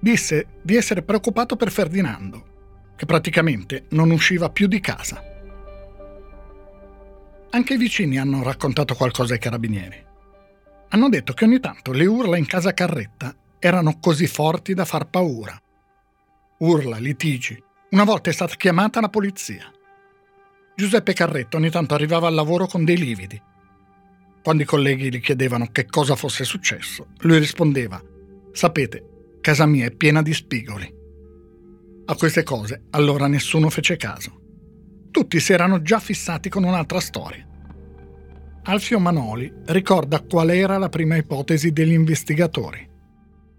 Disse 0.00 0.46
di 0.60 0.74
essere 0.74 1.02
preoccupato 1.02 1.56
per 1.56 1.70
Ferdinando, 1.70 2.92
che 2.96 3.06
praticamente 3.06 3.86
non 3.90 4.10
usciva 4.10 4.50
più 4.50 4.66
di 4.66 4.80
casa. 4.80 5.33
Anche 7.54 7.74
i 7.74 7.76
vicini 7.76 8.18
hanno 8.18 8.42
raccontato 8.42 8.96
qualcosa 8.96 9.34
ai 9.34 9.38
carabinieri. 9.38 10.04
Hanno 10.88 11.08
detto 11.08 11.34
che 11.34 11.44
ogni 11.44 11.60
tanto 11.60 11.92
le 11.92 12.04
urla 12.04 12.36
in 12.36 12.46
casa 12.46 12.74
Carretta 12.74 13.32
erano 13.60 14.00
così 14.00 14.26
forti 14.26 14.74
da 14.74 14.84
far 14.84 15.08
paura. 15.08 15.56
Urla, 16.58 16.98
litigi. 16.98 17.56
Una 17.90 18.02
volta 18.02 18.28
è 18.28 18.32
stata 18.32 18.56
chiamata 18.56 19.00
la 19.00 19.08
polizia. 19.08 19.72
Giuseppe 20.74 21.12
Carretta 21.12 21.56
ogni 21.56 21.70
tanto 21.70 21.94
arrivava 21.94 22.26
al 22.26 22.34
lavoro 22.34 22.66
con 22.66 22.84
dei 22.84 22.96
lividi. 22.96 23.40
Quando 24.42 24.64
i 24.64 24.66
colleghi 24.66 25.08
gli 25.08 25.20
chiedevano 25.20 25.68
che 25.70 25.86
cosa 25.86 26.16
fosse 26.16 26.42
successo, 26.42 27.10
lui 27.18 27.38
rispondeva: 27.38 28.02
Sapete, 28.50 29.36
casa 29.40 29.64
mia 29.64 29.86
è 29.86 29.92
piena 29.92 30.22
di 30.22 30.34
spigoli. 30.34 30.92
A 32.06 32.16
queste 32.16 32.42
cose 32.42 32.86
allora 32.90 33.28
nessuno 33.28 33.70
fece 33.70 33.96
caso. 33.96 34.42
Tutti 35.14 35.38
si 35.38 35.52
erano 35.52 35.80
già 35.80 36.00
fissati 36.00 36.48
con 36.48 36.64
un'altra 36.64 36.98
storia. 36.98 37.46
Alfio 38.64 38.98
Manoli 38.98 39.60
ricorda 39.66 40.18
qual 40.18 40.50
era 40.50 40.76
la 40.76 40.88
prima 40.88 41.14
ipotesi 41.14 41.72
degli 41.72 41.92
investigatori. 41.92 42.90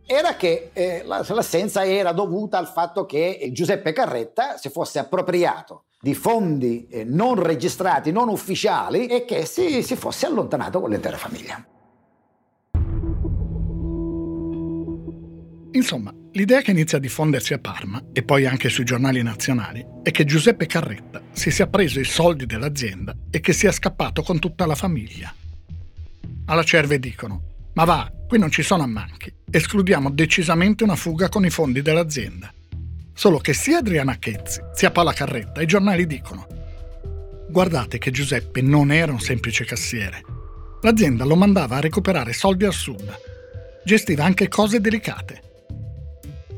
Era 0.05 0.35
che 0.35 0.71
eh, 0.73 1.03
l'assenza 1.05 1.85
era 1.85 2.11
dovuta 2.11 2.57
al 2.57 2.67
fatto 2.67 3.05
che 3.05 3.51
Giuseppe 3.53 3.93
Carretta 3.93 4.57
si 4.57 4.67
fosse 4.67 4.99
appropriato 4.99 5.85
di 6.01 6.13
fondi 6.13 6.89
eh, 6.89 7.05
non 7.05 7.41
registrati, 7.41 8.11
non 8.11 8.27
ufficiali 8.27 9.07
e 9.07 9.23
che 9.23 9.45
si, 9.45 9.81
si 9.81 9.95
fosse 9.95 10.25
allontanato 10.25 10.81
con 10.81 10.89
l'intera 10.89 11.15
famiglia. 11.15 11.65
Insomma, 15.75 16.13
l'idea 16.31 16.61
che 16.61 16.71
inizia 16.71 16.97
a 16.97 17.01
diffondersi 17.01 17.53
a 17.53 17.59
Parma 17.59 18.01
e 18.13 18.23
poi 18.23 18.45
anche 18.45 18.69
sui 18.69 18.85
giornali 18.85 19.21
nazionali 19.21 19.85
è 20.03 20.11
che 20.11 20.23
Giuseppe 20.23 20.67
Carretta 20.67 21.21
si 21.33 21.51
sia 21.51 21.67
preso 21.67 21.99
i 21.99 22.05
soldi 22.05 22.45
dell'azienda 22.45 23.13
e 23.29 23.41
che 23.41 23.51
sia 23.51 23.73
scappato 23.73 24.23
con 24.23 24.39
tutta 24.39 24.65
la 24.65 24.75
famiglia. 24.75 25.35
Alla 26.45 26.63
Cerve 26.63 26.97
dicono: 26.97 27.71
Ma 27.73 27.83
va, 27.83 28.09
qui 28.25 28.39
non 28.39 28.51
ci 28.51 28.63
sono 28.63 28.83
ammanchi, 28.83 29.33
escludiamo 29.51 30.11
decisamente 30.11 30.85
una 30.85 30.95
fuga 30.95 31.27
con 31.27 31.43
i 31.43 31.49
fondi 31.49 31.81
dell'azienda. 31.81 32.53
Solo 33.13 33.39
che 33.39 33.53
sia 33.53 33.79
Adriana 33.79 34.17
Chezzi, 34.17 34.61
sia 34.73 34.91
Paola 34.91 35.11
Carretta, 35.11 35.61
i 35.61 35.67
giornali 35.67 36.07
dicono: 36.07 36.47
Guardate 37.49 37.97
che 37.97 38.11
Giuseppe 38.11 38.61
non 38.61 38.93
era 38.93 39.11
un 39.11 39.19
semplice 39.19 39.65
cassiere. 39.65 40.23
L'azienda 40.83 41.25
lo 41.25 41.35
mandava 41.35 41.75
a 41.75 41.81
recuperare 41.81 42.31
soldi 42.31 42.63
al 42.63 42.73
sud. 42.73 43.13
Gestiva 43.83 44.23
anche 44.23 44.47
cose 44.47 44.79
delicate 44.79 45.45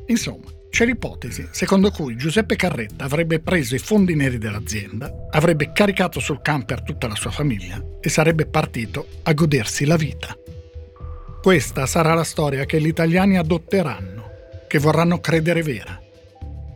Insomma, 0.07 0.51
c'è 0.69 0.85
l'ipotesi 0.85 1.47
secondo 1.51 1.91
cui 1.91 2.15
Giuseppe 2.15 2.55
Carretta 2.55 3.05
avrebbe 3.05 3.39
preso 3.39 3.75
i 3.75 3.79
fondi 3.79 4.15
neri 4.15 4.37
dell'azienda, 4.37 5.27
avrebbe 5.31 5.71
caricato 5.71 6.19
sul 6.19 6.41
camper 6.41 6.83
tutta 6.83 7.07
la 7.07 7.15
sua 7.15 7.31
famiglia 7.31 7.81
e 7.99 8.09
sarebbe 8.09 8.45
partito 8.45 9.07
a 9.23 9.33
godersi 9.33 9.85
la 9.85 9.95
vita. 9.95 10.37
Questa 11.41 11.85
sarà 11.85 12.13
la 12.13 12.23
storia 12.23 12.65
che 12.65 12.81
gli 12.81 12.87
italiani 12.87 13.37
adotteranno, 13.37 14.29
che 14.67 14.79
vorranno 14.79 15.19
credere 15.19 15.61
vera. 15.61 15.99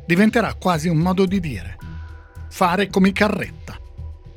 Diventerà 0.05 0.53
quasi 0.55 0.87
un 0.87 0.97
modo 0.97 1.25
di 1.25 1.39
dire, 1.39 1.77
fare 2.49 2.87
come 2.87 3.09
i 3.09 3.13
Carretta, 3.13 3.79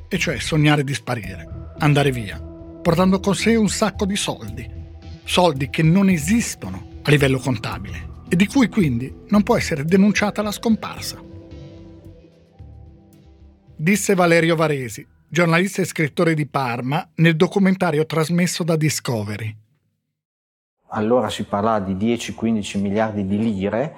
e 0.07 0.17
cioè 0.17 0.39
sognare 0.39 0.83
di 0.83 0.93
sparire, 0.93 1.73
andare 1.79 2.11
via, 2.11 2.39
portando 2.39 3.19
con 3.19 3.35
sé 3.35 3.55
un 3.55 3.69
sacco 3.69 4.05
di 4.05 4.15
soldi, 4.15 4.69
soldi 5.23 5.69
che 5.69 5.83
non 5.83 6.09
esistono 6.09 6.99
a 7.01 7.09
livello 7.09 7.39
contabile 7.39 8.13
e 8.35 8.37
di 8.37 8.47
cui 8.47 8.67
quindi 8.67 9.23
non 9.29 9.43
può 9.43 9.55
essere 9.55 9.85
denunciata 9.85 10.41
la 10.41 10.51
scomparsa. 10.51 11.23
Disse 13.77 14.13
Valerio 14.13 14.57
Varesi, 14.57 15.07
giornalista 15.29 15.81
e 15.81 15.85
scrittore 15.85 16.33
di 16.33 16.45
Parma, 16.45 17.09
nel 17.15 17.37
documentario 17.37 18.05
trasmesso 18.05 18.65
da 18.65 18.75
Discovery. 18.75 19.55
Allora 20.89 21.29
si 21.29 21.45
parlava 21.45 21.79
di 21.79 21.93
10-15 21.93 22.81
miliardi 22.81 23.25
di 23.25 23.37
lire 23.37 23.95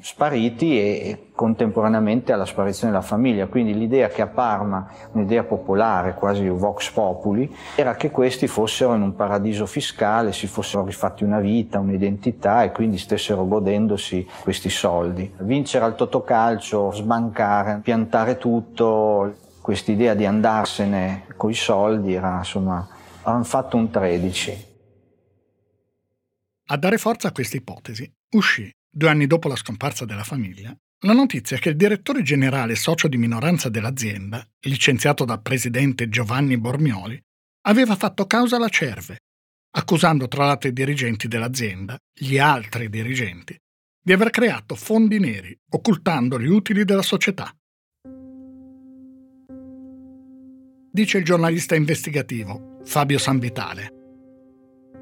spariti 0.00 0.78
e 0.78 1.30
contemporaneamente 1.34 2.32
alla 2.32 2.44
sparizione 2.44 2.92
della 2.92 3.04
famiglia. 3.04 3.46
Quindi 3.46 3.74
l'idea 3.74 4.08
che 4.08 4.22
a 4.22 4.26
Parma, 4.26 4.88
un'idea 5.12 5.44
popolare, 5.44 6.14
quasi 6.14 6.48
vox 6.48 6.90
populi, 6.90 7.54
era 7.74 7.96
che 7.96 8.10
questi 8.10 8.46
fossero 8.46 8.94
in 8.94 9.02
un 9.02 9.14
paradiso 9.14 9.66
fiscale, 9.66 10.32
si 10.32 10.46
fossero 10.46 10.84
rifatti 10.84 11.24
una 11.24 11.40
vita, 11.40 11.78
un'identità 11.78 12.62
e 12.62 12.72
quindi 12.72 12.98
stessero 12.98 13.46
godendosi 13.46 14.26
questi 14.42 14.70
soldi. 14.70 15.32
Vincere 15.38 15.84
al 15.84 15.96
totocalcio, 15.96 16.92
sbancare, 16.92 17.80
piantare 17.82 18.38
tutto, 18.38 19.34
quest'idea 19.60 20.14
di 20.14 20.24
andarsene 20.24 21.24
coi 21.36 21.54
soldi 21.54 22.14
era 22.14 22.38
insomma, 22.38 22.86
hanno 23.22 23.44
fatto 23.44 23.76
un 23.76 23.90
13. 23.90 24.66
A 26.70 26.76
dare 26.76 26.98
forza 26.98 27.28
a 27.28 27.32
questa 27.32 27.56
ipotesi 27.56 28.10
uscì 28.30 28.70
Due 28.90 29.08
anni 29.08 29.26
dopo 29.26 29.48
la 29.48 29.56
scomparsa 29.56 30.04
della 30.04 30.24
famiglia, 30.24 30.76
la 31.02 31.12
notizia 31.12 31.58
che 31.58 31.68
il 31.68 31.76
direttore 31.76 32.22
generale 32.22 32.74
socio 32.74 33.06
di 33.06 33.16
minoranza 33.16 33.68
dell'azienda, 33.68 34.44
licenziato 34.60 35.24
dal 35.24 35.42
presidente 35.42 36.08
Giovanni 36.08 36.58
Bormioli, 36.58 37.20
aveva 37.66 37.94
fatto 37.94 38.26
causa 38.26 38.56
alla 38.56 38.68
Cerve, 38.68 39.18
accusando 39.76 40.26
tra 40.26 40.46
l'altro 40.46 40.70
i 40.70 40.72
dirigenti 40.72 41.28
dell'azienda, 41.28 41.96
gli 42.12 42.38
altri 42.38 42.88
dirigenti, 42.88 43.56
di 44.02 44.12
aver 44.12 44.30
creato 44.30 44.74
fondi 44.74 45.18
neri, 45.18 45.56
occultando 45.70 46.40
gli 46.40 46.48
utili 46.48 46.84
della 46.84 47.02
società. 47.02 47.54
Dice 50.90 51.18
il 51.18 51.24
giornalista 51.24 51.76
investigativo 51.76 52.80
Fabio 52.84 53.18
Sanvitale. 53.18 53.97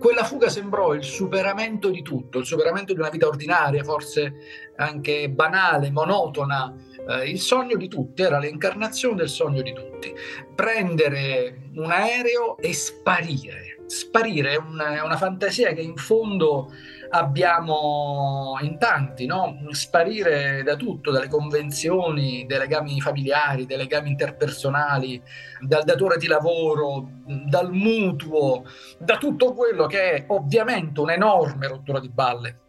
Quella 0.07 0.23
fuga 0.23 0.49
sembrò 0.49 0.95
il 0.95 1.03
superamento 1.03 1.91
di 1.91 2.01
tutto, 2.01 2.39
il 2.39 2.47
superamento 2.47 2.93
di 2.93 3.01
una 3.01 3.09
vita 3.09 3.27
ordinaria, 3.27 3.83
forse 3.83 4.35
anche 4.77 5.29
banale, 5.29 5.91
monotona. 5.91 6.73
Eh, 7.09 7.29
il 7.29 7.41
sogno 7.41 7.77
di 7.77 7.89
tutti 7.89 8.23
era 8.23 8.39
l'incarnazione 8.39 9.17
del 9.17 9.29
sogno 9.29 9.63
di 9.63 9.73
tutti. 9.73 10.15
Prendere 10.55 11.71
un 11.75 11.91
aereo 11.91 12.57
e 12.59 12.73
sparire. 12.73 13.83
Sparire 13.87 14.53
è 14.53 14.57
una, 14.59 14.95
è 14.95 15.03
una 15.03 15.17
fantasia 15.17 15.73
che 15.73 15.81
in 15.81 15.97
fondo 15.97 16.71
abbiamo 17.11 18.57
in 18.61 18.79
tanti, 18.79 19.27
no? 19.27 19.59
sparire 19.71 20.63
da 20.63 20.77
tutto, 20.77 21.11
dalle 21.11 21.29
convenzioni, 21.29 22.47
dai 22.47 22.59
legami 22.59 23.01
familiari, 23.01 23.67
dai 23.67 23.79
legami 23.79 24.11
interpersonali, 24.11 25.23
dal 25.61 25.85
datore 25.85 26.17
di 26.19 26.27
lavoro, 26.27 27.09
dal 27.25 27.73
mutuo, 27.73 28.65
da 28.99 29.17
tutto 29.19 29.53
quello 29.53 29.87
che 29.87 30.13
è 30.13 30.25
ovviamente 30.29 31.01
un'enorme 31.01 31.69
rottura 31.69 32.01
di 32.01 32.09
balle. 32.09 32.61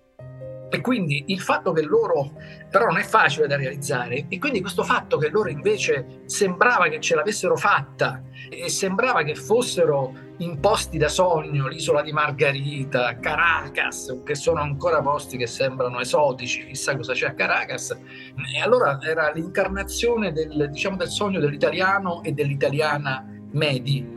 E 0.70 0.82
quindi 0.82 1.24
il 1.28 1.40
fatto 1.40 1.72
che 1.72 1.82
loro, 1.82 2.34
però 2.70 2.88
non 2.88 2.98
è 2.98 3.04
facile 3.04 3.48
da 3.48 3.56
realizzare, 3.56 4.26
e 4.28 4.38
quindi 4.38 4.60
questo 4.60 4.84
fatto 4.84 5.18
che 5.18 5.30
loro 5.30 5.50
invece 5.50 6.22
sembrava 6.26 6.90
che 6.90 7.00
ce 7.00 7.16
l'avessero 7.16 7.56
fatta 7.56 8.22
e 8.50 8.68
sembrava 8.68 9.24
che 9.24 9.36
fossero 9.36 10.26
imposti 10.40 10.98
da 10.98 11.08
sogno, 11.08 11.68
l'isola 11.68 12.02
di 12.02 12.12
Margarita, 12.12 13.18
Caracas, 13.18 14.20
che 14.26 14.36
sono 14.36 14.60
ancora 14.60 15.02
posti 15.02 15.38
che 15.38 15.48
sembrano 15.48 16.02
esotici, 16.02 16.66
chissà 16.68 16.98
cosa 16.98 17.14
c'è 17.14 17.28
a 17.28 17.34
Caracas, 17.34 17.92
e 17.92 18.62
allora 18.62 19.00
era 19.02 19.32
l'incarnazione 19.32 20.34
del, 20.34 20.70
diciamo, 20.70 20.98
del 20.98 21.08
sogno 21.08 21.40
dell'italiano 21.40 22.22
e 22.24 22.34
dell'italiana 22.34 23.26
medi. 23.52 24.16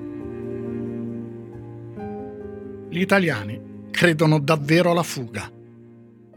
Gli 2.89 3.01
italiani 3.01 3.89
credono 3.93 4.41
davvero 4.41 4.91
alla 4.91 5.05
fuga 5.05 5.59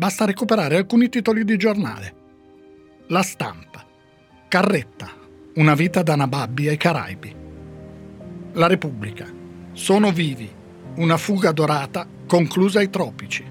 Basta 0.04 0.26
recuperare 0.26 0.76
alcuni 0.76 1.08
titoli 1.08 1.46
di 1.46 1.56
giornale. 1.56 2.13
La 3.08 3.22
stampa. 3.22 3.86
Carretta. 4.50 5.10
Una 5.56 5.76
vita 5.76 6.04
da 6.04 6.18
Nababbi 6.18 6.68
ai 6.68 6.76
Caraibi. 6.76 7.34
La 8.52 8.68
Repubblica. 8.68 9.26
Sono 9.72 10.12
vivi. 10.12 10.52
Una 10.96 11.16
fuga 11.16 11.54
dorata 11.54 12.06
conclusa 12.28 12.80
ai 12.80 12.89
tropici. 12.89 13.46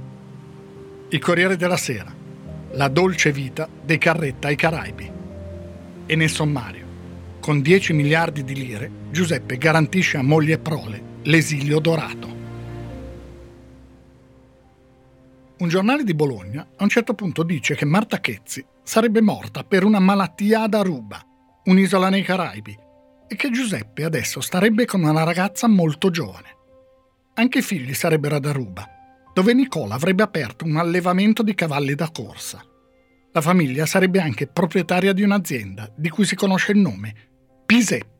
Il 1.09 1.19
Corriere 1.21 1.57
della 1.57 1.79
Sera. 1.79 2.15
La 2.73 2.88
dolce 2.88 3.33
vita 3.33 3.67
dei 3.83 3.97
Carretta 3.97 4.49
ai 4.49 4.57
Caraibi. 4.57 5.11
E 6.05 6.17
nel 6.17 6.29
sommario. 6.29 6.87
Con 7.41 7.62
10 7.62 7.95
miliardi 7.95 8.45
di 8.45 8.55
lire, 8.55 8.91
Giuseppe 9.11 9.57
garantisce 9.57 10.19
a 10.19 10.23
moglie 10.23 10.53
e 10.53 10.59
prole 10.59 11.03
l'esilio 11.23 11.79
dorato. 11.79 12.32
Un 15.62 15.68
giornale 15.68 16.03
di 16.03 16.12
Bologna 16.12 16.66
a 16.77 16.83
un 16.83 16.88
certo 16.88 17.14
punto 17.14 17.44
dice 17.44 17.77
che 17.77 17.85
Marta 17.85 18.18
Chezzi 18.18 18.66
sarebbe 18.83 19.20
morta 19.20 19.62
per 19.62 19.85
una 19.85 20.01
malattia 20.01 20.62
ad 20.62 20.75
Aruba, 20.75 21.25
un'isola 21.66 22.09
nei 22.09 22.25
Caraibi, 22.25 22.77
e 23.29 23.37
che 23.37 23.48
Giuseppe 23.48 24.03
adesso 24.03 24.40
starebbe 24.40 24.87
con 24.87 25.05
una 25.05 25.22
ragazza 25.22 25.68
molto 25.68 26.11
giovane. 26.11 26.48
Anche 27.35 27.61
i 27.61 27.62
figli 27.62 27.94
sarebbero 27.94 28.35
ad 28.35 28.46
Aruba, 28.46 28.88
dove 29.33 29.55
Nicola 29.55 29.94
avrebbe 29.94 30.25
aperto 30.25 30.64
un 30.64 30.79
allevamento 30.79 31.44
di 31.44 31.55
cavalli 31.55 31.94
da 31.94 32.11
corsa. 32.11 32.61
La 33.31 33.40
famiglia 33.40 33.87
sarebbe 33.87 34.20
anche 34.20 34.48
proprietaria 34.48 35.12
di 35.12 35.22
un'azienda 35.22 35.88
di 35.96 36.09
cui 36.09 36.25
si 36.25 36.35
conosce 36.35 36.72
il 36.72 36.79
nome, 36.79 37.14
Piseppi. 37.64 38.12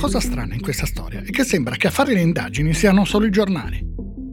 Cosa 0.00 0.18
strana 0.18 0.54
in 0.54 0.62
questa 0.62 0.86
storia 0.86 1.20
è 1.20 1.28
che 1.28 1.44
sembra 1.44 1.76
che 1.76 1.88
a 1.88 1.90
fare 1.90 2.14
le 2.14 2.22
indagini 2.22 2.72
siano 2.72 3.04
solo 3.04 3.26
i 3.26 3.30
giornali. 3.30 3.84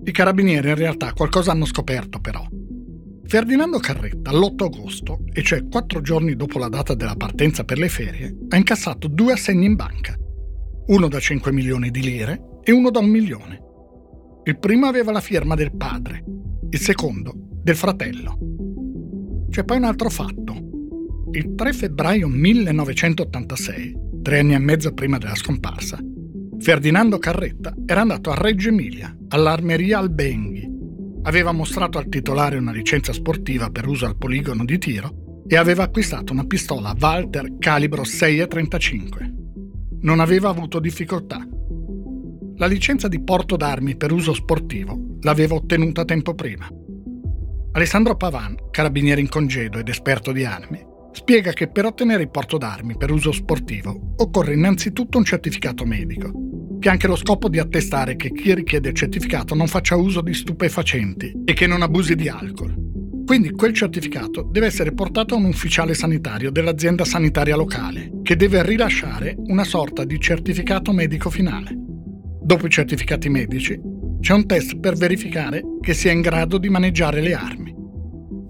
I 0.01 0.11
carabinieri 0.13 0.69
in 0.69 0.75
realtà 0.75 1.11
qualcosa 1.11 1.51
hanno 1.51 1.65
scoperto 1.65 2.21
però. 2.21 2.47
Ferdinando 3.25 3.77
Carretta 3.79 4.31
l'8 4.31 4.63
agosto, 4.63 5.23
e 5.33 5.43
cioè 5.43 5.67
quattro 5.67 5.99
giorni 5.99 6.37
dopo 6.37 6.57
la 6.57 6.69
data 6.69 6.93
della 6.93 7.17
partenza 7.17 7.65
per 7.65 7.79
le 7.79 7.89
ferie, 7.89 8.33
ha 8.47 8.55
incassato 8.55 9.09
due 9.09 9.33
assegni 9.33 9.65
in 9.65 9.75
banca. 9.75 10.15
Uno 10.85 11.09
da 11.09 11.19
5 11.19 11.51
milioni 11.51 11.91
di 11.91 12.01
lire 12.01 12.41
e 12.63 12.71
uno 12.71 12.89
da 12.89 12.99
un 12.99 13.09
milione. 13.09 13.61
Il 14.45 14.57
primo 14.59 14.85
aveva 14.85 15.11
la 15.11 15.19
firma 15.19 15.53
del 15.55 15.75
padre, 15.75 16.23
il 16.69 16.79
secondo 16.79 17.33
del 17.35 17.75
fratello. 17.75 18.37
C'è 19.49 19.65
poi 19.65 19.75
un 19.75 19.83
altro 19.83 20.09
fatto. 20.09 20.55
Il 21.31 21.55
3 21.55 21.73
febbraio 21.73 22.29
1986 22.29 24.05
tre 24.27 24.39
anni 24.39 24.55
e 24.55 24.59
mezzo 24.59 24.93
prima 24.93 25.17
della 25.17 25.35
scomparsa, 25.35 25.97
Ferdinando 26.59 27.17
Carretta 27.17 27.73
era 27.85 28.01
andato 28.01 28.29
a 28.29 28.35
Reggio 28.35 28.67
Emilia, 28.67 29.15
all'armeria 29.29 29.99
Albenghi. 29.99 30.69
Aveva 31.21 31.53
mostrato 31.53 31.97
al 31.97 32.09
titolare 32.09 32.57
una 32.57 32.73
licenza 32.73 33.13
sportiva 33.13 33.69
per 33.69 33.87
uso 33.87 34.05
al 34.05 34.17
poligono 34.17 34.65
di 34.65 34.77
tiro 34.79 35.43
e 35.47 35.55
aveva 35.55 35.83
acquistato 35.83 36.33
una 36.33 36.43
pistola 36.43 36.93
Walter 36.99 37.55
calibro 37.57 38.01
6,35. 38.01 39.31
Non 40.01 40.19
aveva 40.19 40.49
avuto 40.49 40.81
difficoltà. 40.81 41.47
La 42.57 42.65
licenza 42.65 43.07
di 43.07 43.23
porto 43.23 43.55
d'armi 43.55 43.95
per 43.95 44.11
uso 44.11 44.33
sportivo 44.33 45.15
l'aveva 45.21 45.55
ottenuta 45.55 46.03
tempo 46.03 46.35
prima. 46.35 46.67
Alessandro 47.71 48.17
Pavan, 48.17 48.57
carabiniere 48.71 49.21
in 49.21 49.29
congedo 49.29 49.79
ed 49.79 49.87
esperto 49.87 50.33
di 50.33 50.43
armi, 50.43 50.86
spiega 51.17 51.51
che 51.51 51.67
per 51.67 51.85
ottenere 51.85 52.21
il 52.21 52.29
porto 52.29 52.59
d'armi 52.59 52.95
per 52.95 53.09
uso 53.09 53.31
sportivo 53.31 54.13
occorre 54.17 54.53
innanzitutto 54.53 55.17
un 55.17 55.25
certificato 55.25 55.83
medico, 55.83 56.31
che 56.79 56.89
ha 56.89 56.91
anche 56.91 57.07
lo 57.07 57.15
scopo 57.15 57.49
di 57.49 57.57
attestare 57.57 58.15
che 58.15 58.31
chi 58.31 58.53
richiede 58.53 58.89
il 58.89 58.95
certificato 58.95 59.55
non 59.55 59.65
faccia 59.65 59.95
uso 59.95 60.21
di 60.21 60.35
stupefacenti 60.35 61.41
e 61.43 61.53
che 61.53 61.65
non 61.65 61.81
abusi 61.81 62.13
di 62.13 62.29
alcol. 62.29 62.75
Quindi 63.25 63.49
quel 63.49 63.73
certificato 63.73 64.43
deve 64.43 64.67
essere 64.67 64.93
portato 64.93 65.33
a 65.33 65.37
un 65.37 65.45
ufficiale 65.45 65.95
sanitario 65.95 66.51
dell'azienda 66.51 67.03
sanitaria 67.03 67.55
locale, 67.55 68.11
che 68.21 68.35
deve 68.35 68.61
rilasciare 68.61 69.33
una 69.37 69.63
sorta 69.63 70.05
di 70.05 70.19
certificato 70.19 70.91
medico 70.91 71.31
finale. 71.31 71.71
Dopo 71.73 72.67
i 72.67 72.69
certificati 72.69 73.27
medici, 73.27 73.75
c'è 74.19 74.33
un 74.33 74.45
test 74.45 74.77
per 74.77 74.95
verificare 74.95 75.63
che 75.81 75.95
sia 75.95 76.11
in 76.11 76.21
grado 76.21 76.59
di 76.59 76.69
maneggiare 76.69 77.21
le 77.21 77.33
armi. 77.33 77.76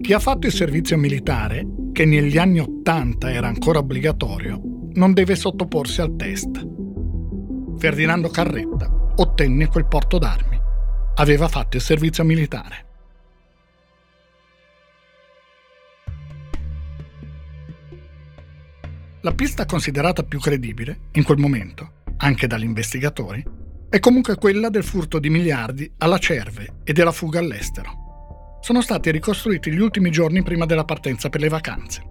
Chi 0.00 0.12
ha 0.12 0.18
fatto 0.20 0.46
il 0.46 0.52
servizio 0.52 0.96
militare 0.96 1.66
che 1.92 2.04
negli 2.04 2.38
anni 2.38 2.60
Ottanta 2.60 3.30
era 3.30 3.48
ancora 3.48 3.80
obbligatorio, 3.80 4.60
non 4.94 5.12
deve 5.12 5.34
sottoporsi 5.34 6.00
al 6.00 6.14
test. 6.16 6.66
Ferdinando 7.76 8.28
Carretta 8.28 9.12
ottenne 9.16 9.66
quel 9.66 9.86
porto 9.86 10.18
d'armi. 10.18 10.58
Aveva 11.16 11.48
fatto 11.48 11.76
il 11.76 11.82
servizio 11.82 12.24
militare. 12.24 12.86
La 19.22 19.34
pista 19.34 19.66
considerata 19.66 20.22
più 20.22 20.38
credibile, 20.38 21.08
in 21.12 21.24
quel 21.24 21.38
momento, 21.38 22.04
anche 22.18 22.46
dagli 22.46 22.62
investigatori, 22.62 23.44
è 23.90 23.98
comunque 23.98 24.36
quella 24.36 24.70
del 24.70 24.84
furto 24.84 25.18
di 25.18 25.28
miliardi 25.28 25.90
alla 25.98 26.18
cerve 26.18 26.76
e 26.84 26.92
della 26.92 27.12
fuga 27.12 27.40
all'estero. 27.40 28.07
Sono 28.68 28.82
stati 28.82 29.10
ricostruiti 29.10 29.72
gli 29.72 29.80
ultimi 29.80 30.10
giorni 30.10 30.42
prima 30.42 30.66
della 30.66 30.84
partenza 30.84 31.30
per 31.30 31.40
le 31.40 31.48
vacanze. 31.48 32.02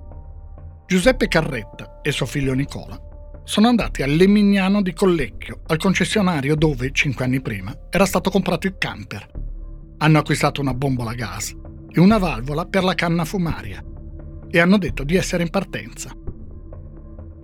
Giuseppe 0.87 1.27
Carretta 1.27 1.99
e 2.01 2.11
suo 2.11 2.25
figlio 2.25 2.55
Nicola 2.55 2.99
sono 3.43 3.67
andati 3.67 4.01
a 4.01 4.07
Lemignano 4.07 4.81
di 4.81 4.91
Collecchio, 4.91 5.61
al 5.67 5.77
concessionario 5.77 6.55
dove, 6.55 6.89
cinque 6.93 7.25
anni 7.25 7.41
prima, 7.41 7.77
era 7.91 8.07
stato 8.07 8.31
comprato 8.31 8.65
il 8.65 8.75
camper. 8.79 9.29
Hanno 9.99 10.17
acquistato 10.17 10.59
una 10.59 10.73
bombola 10.73 11.11
a 11.11 11.13
gas 11.13 11.55
e 11.91 11.99
una 11.99 12.17
valvola 12.17 12.65
per 12.65 12.83
la 12.83 12.95
canna 12.95 13.23
fumaria 13.23 13.79
e 14.49 14.59
hanno 14.59 14.79
detto 14.79 15.03
di 15.03 15.15
essere 15.15 15.43
in 15.43 15.51
partenza. 15.51 16.11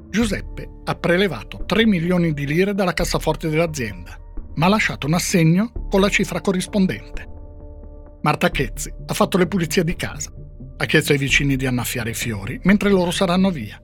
Giuseppe 0.10 0.67
ha 0.86 0.95
prelevato 0.95 1.65
3 1.67 1.86
milioni 1.86 2.34
di 2.34 2.47
lire 2.47 2.73
dalla 2.73 2.93
cassaforte 2.93 3.47
dell'azienda, 3.47 4.17
ma 4.56 4.65
ha 4.65 4.69
lasciato 4.69 5.06
un 5.06 5.13
assegno 5.13 5.71
con 5.88 6.02
la 6.02 6.10
cifra 6.10 6.41
corrispondente. 6.41 7.30
Marta 8.24 8.50
Chezzi 8.50 8.92
ha 9.06 9.14
fatto 9.14 9.38
le 9.38 9.48
pulizie 9.48 9.84
di 9.84 9.96
casa, 9.96 10.32
ha 10.78 10.86
chiesto 10.86 11.12
ai 11.12 11.18
vicini 11.18 11.56
di 11.56 11.66
annaffiare 11.66 12.12
i 12.12 12.16
fiori 12.16 12.60
mentre 12.64 12.90
loro 12.90 13.12
saranno 13.12 13.52
via 13.52 13.80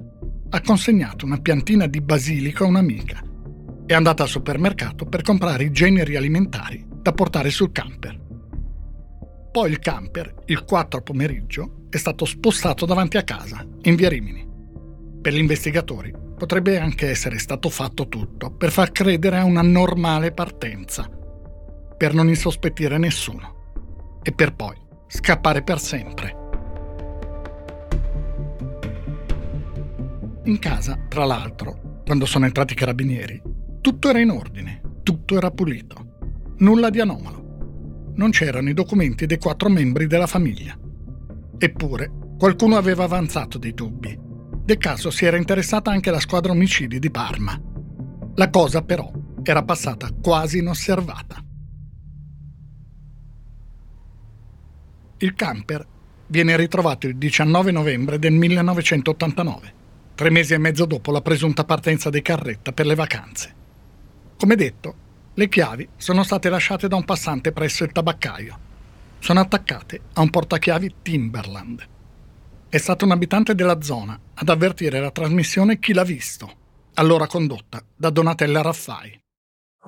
ha 0.51 0.61
consegnato 0.61 1.25
una 1.25 1.37
piantina 1.37 1.85
di 1.85 2.01
basilico 2.01 2.63
a 2.63 2.67
un'amica. 2.67 3.21
È 3.85 3.93
andata 3.93 4.23
al 4.23 4.29
supermercato 4.29 5.05
per 5.05 5.21
comprare 5.21 5.65
i 5.65 5.71
generi 5.71 6.15
alimentari 6.15 6.85
da 6.89 7.11
portare 7.11 7.51
sul 7.51 7.71
camper. 7.71 8.19
Poi 9.51 9.69
il 9.69 9.79
camper, 9.79 10.33
il 10.45 10.63
4 10.63 11.01
pomeriggio, 11.01 11.85
è 11.89 11.97
stato 11.97 12.25
spostato 12.25 12.85
davanti 12.85 13.17
a 13.17 13.23
casa, 13.23 13.65
in 13.81 13.95
via 13.95 14.09
Rimini. 14.09 14.47
Per 15.21 15.33
gli 15.33 15.39
investigatori 15.39 16.13
potrebbe 16.35 16.79
anche 16.79 17.09
essere 17.09 17.37
stato 17.37 17.69
fatto 17.69 18.07
tutto 18.07 18.51
per 18.51 18.71
far 18.71 18.91
credere 18.91 19.37
a 19.37 19.43
una 19.43 19.61
normale 19.61 20.31
partenza, 20.31 21.09
per 21.97 22.13
non 22.13 22.27
insospettire 22.27 22.97
nessuno 22.97 23.57
e 24.21 24.31
per 24.31 24.53
poi 24.53 24.75
scappare 25.07 25.63
per 25.63 25.79
sempre. 25.79 26.35
In 30.45 30.57
casa, 30.59 30.97
tra 31.07 31.25
l'altro, 31.25 32.01
quando 32.05 32.25
sono 32.25 32.45
entrati 32.45 32.73
i 32.73 32.75
carabinieri, 32.75 33.41
tutto 33.81 34.09
era 34.09 34.19
in 34.19 34.31
ordine, 34.31 34.81
tutto 35.03 35.37
era 35.37 35.51
pulito. 35.51 36.17
Nulla 36.57 36.89
di 36.89 36.99
anomalo. 36.99 38.13
Non 38.15 38.31
c'erano 38.31 38.69
i 38.69 38.73
documenti 38.73 39.25
dei 39.25 39.37
quattro 39.37 39.69
membri 39.69 40.07
della 40.07 40.27
famiglia. 40.27 40.77
Eppure, 41.57 42.11
qualcuno 42.37 42.77
aveva 42.77 43.03
avanzato 43.03 43.57
dei 43.57 43.73
dubbi. 43.73 44.17
Del 44.63 44.77
caso 44.77 45.09
si 45.09 45.25
era 45.25 45.37
interessata 45.37 45.91
anche 45.91 46.11
la 46.11 46.19
squadra 46.19 46.51
omicidi 46.51 46.99
di 46.99 47.11
Parma. 47.11 47.59
La 48.35 48.49
cosa 48.49 48.81
però 48.81 49.11
era 49.43 49.63
passata 49.63 50.09
quasi 50.21 50.59
inosservata. 50.59 51.43
Il 55.19 55.35
camper 55.35 55.85
viene 56.27 56.57
ritrovato 56.57 57.07
il 57.07 57.15
19 57.15 57.71
novembre 57.71 58.19
del 58.19 58.33
1989 58.33 59.77
tre 60.19 60.31
mesi 60.31 60.53
e 60.53 60.57
mezzo 60.57 60.83
dopo 60.83 61.13
la 61.13 61.21
presunta 61.21 61.63
partenza 61.63 62.09
di 62.09 62.21
Carretta 62.21 62.73
per 62.73 62.85
le 62.85 62.93
vacanze. 62.93 63.55
Come 64.37 64.55
detto, 64.55 64.95
le 65.33 65.47
chiavi 65.47 65.87
sono 65.95 66.23
state 66.23 66.49
lasciate 66.49 66.89
da 66.89 66.97
un 66.97 67.05
passante 67.05 67.53
presso 67.53 67.85
il 67.85 67.93
tabaccaio. 67.93 68.59
Sono 69.19 69.39
attaccate 69.39 70.01
a 70.15 70.19
un 70.19 70.29
portachiavi 70.29 70.95
Timberland. 71.01 71.87
È 72.67 72.77
stato 72.77 73.05
un 73.05 73.11
abitante 73.11 73.55
della 73.55 73.81
zona 73.81 74.19
ad 74.33 74.49
avvertire 74.49 74.99
la 74.99 75.11
trasmissione 75.11 75.79
Chi 75.79 75.93
l'ha 75.93 76.03
visto, 76.03 76.53
allora 76.95 77.25
condotta 77.25 77.81
da 77.95 78.09
Donatella 78.09 78.61
Raffai. 78.61 79.18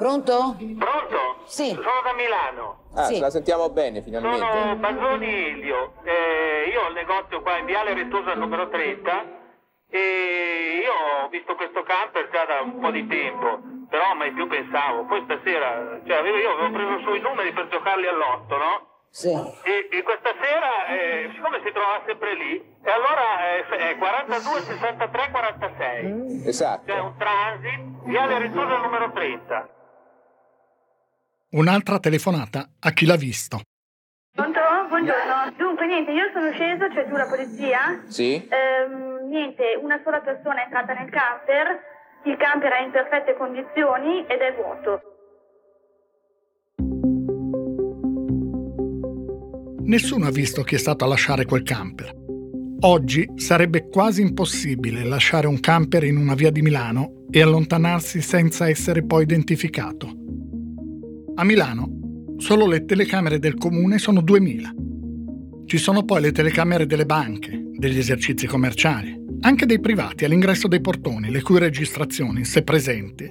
Pronto? 0.01 0.55
Pronto? 0.57 1.19
Sì. 1.45 1.69
Sono 1.69 2.01
da 2.03 2.13
Milano. 2.13 2.85
Ah, 2.95 3.03
Sì. 3.03 3.15
ce 3.15 3.19
la 3.21 3.29
sentiamo 3.29 3.69
bene 3.69 4.01
finalmente. 4.01 4.39
Sono 4.39 4.75
Bazzoni 4.77 5.47
Ildio. 5.49 5.93
Eh, 6.03 6.69
io 6.73 6.81
ho 6.81 6.87
il 6.87 6.95
negozio 6.95 7.41
qua 7.41 7.57
in 7.57 7.65
Viale 7.65 7.93
Rettosa 7.93 8.33
numero 8.33 8.67
30 8.69 9.25
e 9.91 10.81
io 10.83 10.91
ho 10.91 11.27
visto 11.29 11.53
questo 11.53 11.83
camper 11.83 12.29
già 12.31 12.45
da 12.45 12.61
un 12.61 12.79
po' 12.79 12.89
di 12.89 13.05
tempo, 13.05 13.59
però 13.89 14.15
mai 14.15 14.31
più 14.31 14.47
pensavo. 14.47 15.05
Poi 15.05 15.21
stasera, 15.25 15.99
cioè 16.07 16.17
avevo- 16.17 16.37
io 16.37 16.49
avevo 16.51 16.71
preso 16.71 16.99
su 17.03 17.13
i 17.13 17.19
numeri 17.21 17.51
per 17.53 17.67
giocarli 17.67 18.07
all'otto, 18.07 18.57
no? 18.57 18.87
Sì. 19.11 19.29
E, 19.29 19.87
e 19.91 20.01
questa 20.01 20.31
sera, 20.41 20.87
eh, 20.87 21.29
siccome 21.35 21.61
si 21.63 21.71
trova 21.71 22.01
sempre 22.07 22.33
lì, 22.33 22.55
e 22.83 22.89
allora 22.89 23.55
eh, 23.55 23.89
è 23.91 23.97
42 23.97 24.61
63 24.61 25.29
46. 25.29 26.47
Esatto. 26.47 26.85
C'è 26.91 26.99
un 26.99 27.13
transit, 27.17 27.81
Viale 28.05 28.39
Rettosa 28.39 28.77
numero 28.77 29.11
30. 29.11 29.69
Un'altra 31.53 31.99
telefonata 31.99 32.65
a 32.79 32.91
chi 32.91 33.05
l'ha 33.05 33.17
visto. 33.17 33.59
Pronto? 34.31 34.59
Buongiorno. 34.87 35.51
Dunque, 35.57 35.85
niente, 35.85 36.11
io 36.11 36.29
sono 36.31 36.49
sceso, 36.53 36.87
cioè 36.93 37.05
tu 37.09 37.17
la 37.17 37.27
polizia. 37.27 38.03
Sì? 38.07 38.35
Ehm, 38.35 39.27
niente, 39.27 39.77
una 39.81 39.99
sola 40.01 40.21
persona 40.21 40.61
è 40.61 40.63
entrata 40.63 40.93
nel 40.93 41.09
camper, 41.09 41.79
il 42.23 42.37
camper 42.37 42.71
è 42.71 42.83
in 42.85 42.91
perfette 42.91 43.35
condizioni 43.35 44.25
ed 44.27 44.39
è 44.39 44.55
vuoto. 44.55 45.01
Nessuno 49.83 50.27
ha 50.27 50.31
visto 50.31 50.63
chi 50.63 50.75
è 50.75 50.77
stato 50.77 51.03
a 51.03 51.07
lasciare 51.09 51.43
quel 51.43 51.63
camper. 51.63 52.15
Oggi 52.83 53.29
sarebbe 53.35 53.89
quasi 53.89 54.21
impossibile 54.21 55.03
lasciare 55.03 55.47
un 55.47 55.59
camper 55.59 56.05
in 56.05 56.15
una 56.15 56.33
via 56.33 56.49
di 56.49 56.61
Milano 56.61 57.25
e 57.29 57.41
allontanarsi 57.41 58.21
senza 58.21 58.69
essere 58.69 59.03
poi 59.03 59.23
identificato. 59.23 60.19
A 61.41 61.43
Milano 61.43 62.35
solo 62.37 62.67
le 62.67 62.85
telecamere 62.85 63.39
del 63.39 63.55
comune 63.55 63.97
sono 63.97 64.21
2000. 64.21 64.75
Ci 65.65 65.77
sono 65.79 66.05
poi 66.05 66.21
le 66.21 66.31
telecamere 66.31 66.85
delle 66.85 67.07
banche, 67.07 67.59
degli 67.73 67.97
esercizi 67.97 68.45
commerciali, 68.45 69.19
anche 69.39 69.65
dei 69.65 69.79
privati 69.79 70.23
all'ingresso 70.23 70.67
dei 70.67 70.81
portoni, 70.81 71.31
le 71.31 71.41
cui 71.41 71.57
registrazioni, 71.57 72.45
se 72.45 72.61
presenti, 72.61 73.27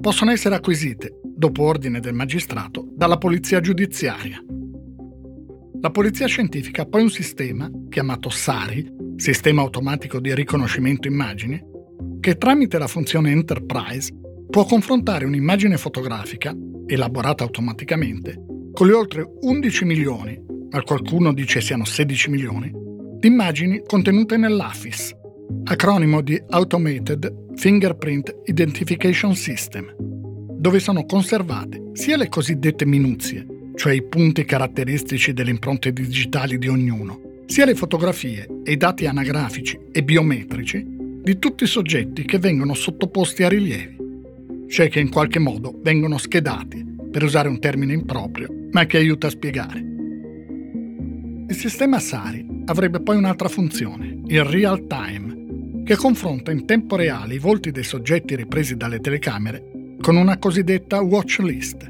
possono 0.00 0.32
essere 0.32 0.56
acquisite, 0.56 1.20
dopo 1.22 1.62
ordine 1.62 2.00
del 2.00 2.14
magistrato, 2.14 2.84
dalla 2.96 3.16
polizia 3.16 3.60
giudiziaria. 3.60 4.42
La 5.80 5.90
polizia 5.92 6.26
scientifica 6.26 6.82
ha 6.82 6.86
poi 6.86 7.02
un 7.02 7.10
sistema, 7.10 7.70
chiamato 7.88 8.28
SARI, 8.28 8.90
Sistema 9.14 9.62
Automatico 9.62 10.18
di 10.18 10.34
Riconoscimento 10.34 11.06
Immagini, 11.06 11.62
che 12.18 12.38
tramite 12.38 12.76
la 12.78 12.88
funzione 12.88 13.30
Enterprise 13.30 14.12
può 14.52 14.66
confrontare 14.66 15.24
un'immagine 15.24 15.78
fotografica, 15.78 16.54
elaborata 16.86 17.42
automaticamente, 17.42 18.38
con 18.74 18.86
le 18.86 18.92
oltre 18.92 19.26
11 19.40 19.84
milioni, 19.86 20.38
ma 20.70 20.82
qualcuno 20.82 21.32
dice 21.32 21.62
siano 21.62 21.86
16 21.86 22.28
milioni, 22.28 22.70
di 23.18 23.28
immagini 23.28 23.82
contenute 23.86 24.36
nell'AFIS, 24.36 25.16
acronimo 25.64 26.20
di 26.20 26.38
Automated 26.50 27.54
Fingerprint 27.54 28.40
Identification 28.44 29.34
System, 29.34 29.90
dove 29.96 30.80
sono 30.80 31.06
conservate 31.06 31.88
sia 31.94 32.18
le 32.18 32.28
cosiddette 32.28 32.84
minuzie, 32.84 33.46
cioè 33.74 33.94
i 33.94 34.06
punti 34.06 34.44
caratteristici 34.44 35.32
delle 35.32 35.50
impronte 35.50 35.94
digitali 35.94 36.58
di 36.58 36.68
ognuno, 36.68 37.40
sia 37.46 37.64
le 37.64 37.74
fotografie 37.74 38.46
e 38.64 38.72
i 38.72 38.76
dati 38.76 39.06
anagrafici 39.06 39.80
e 39.90 40.04
biometrici 40.04 40.84
di 41.22 41.38
tutti 41.38 41.64
i 41.64 41.68
soggetti 41.68 42.26
che 42.26 42.38
vengono 42.38 42.74
sottoposti 42.74 43.44
a 43.44 43.48
rilievi, 43.48 44.01
cioè 44.72 44.88
che 44.88 45.00
in 45.00 45.10
qualche 45.10 45.38
modo 45.38 45.78
vengono 45.82 46.16
schedati, 46.16 46.82
per 47.10 47.22
usare 47.22 47.46
un 47.46 47.60
termine 47.60 47.92
improprio, 47.92 48.48
ma 48.70 48.86
che 48.86 48.96
aiuta 48.96 49.26
a 49.26 49.30
spiegare. 49.30 49.78
Il 51.46 51.54
sistema 51.54 51.98
SARI 51.98 52.62
avrebbe 52.64 53.00
poi 53.00 53.18
un'altra 53.18 53.48
funzione, 53.48 54.22
il 54.28 54.42
real 54.44 54.86
time, 54.86 55.82
che 55.84 55.94
confronta 55.94 56.52
in 56.52 56.64
tempo 56.64 56.96
reale 56.96 57.34
i 57.34 57.38
volti 57.38 57.70
dei 57.70 57.82
soggetti 57.82 58.34
ripresi 58.34 58.74
dalle 58.74 59.00
telecamere 59.00 59.96
con 60.00 60.16
una 60.16 60.38
cosiddetta 60.38 61.02
watch 61.02 61.40
list. 61.40 61.86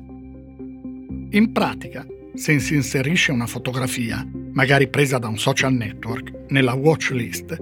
In 1.31 1.53
pratica, 1.53 2.05
se 2.35 2.59
si 2.59 2.75
inserisce 2.75 3.31
una 3.31 3.47
fotografia, 3.47 4.29
magari 4.55 4.88
presa 4.88 5.18
da 5.18 5.29
un 5.29 5.38
social 5.38 5.73
network, 5.73 6.47
nella 6.49 6.75
watch 6.75 7.11
list, 7.11 7.57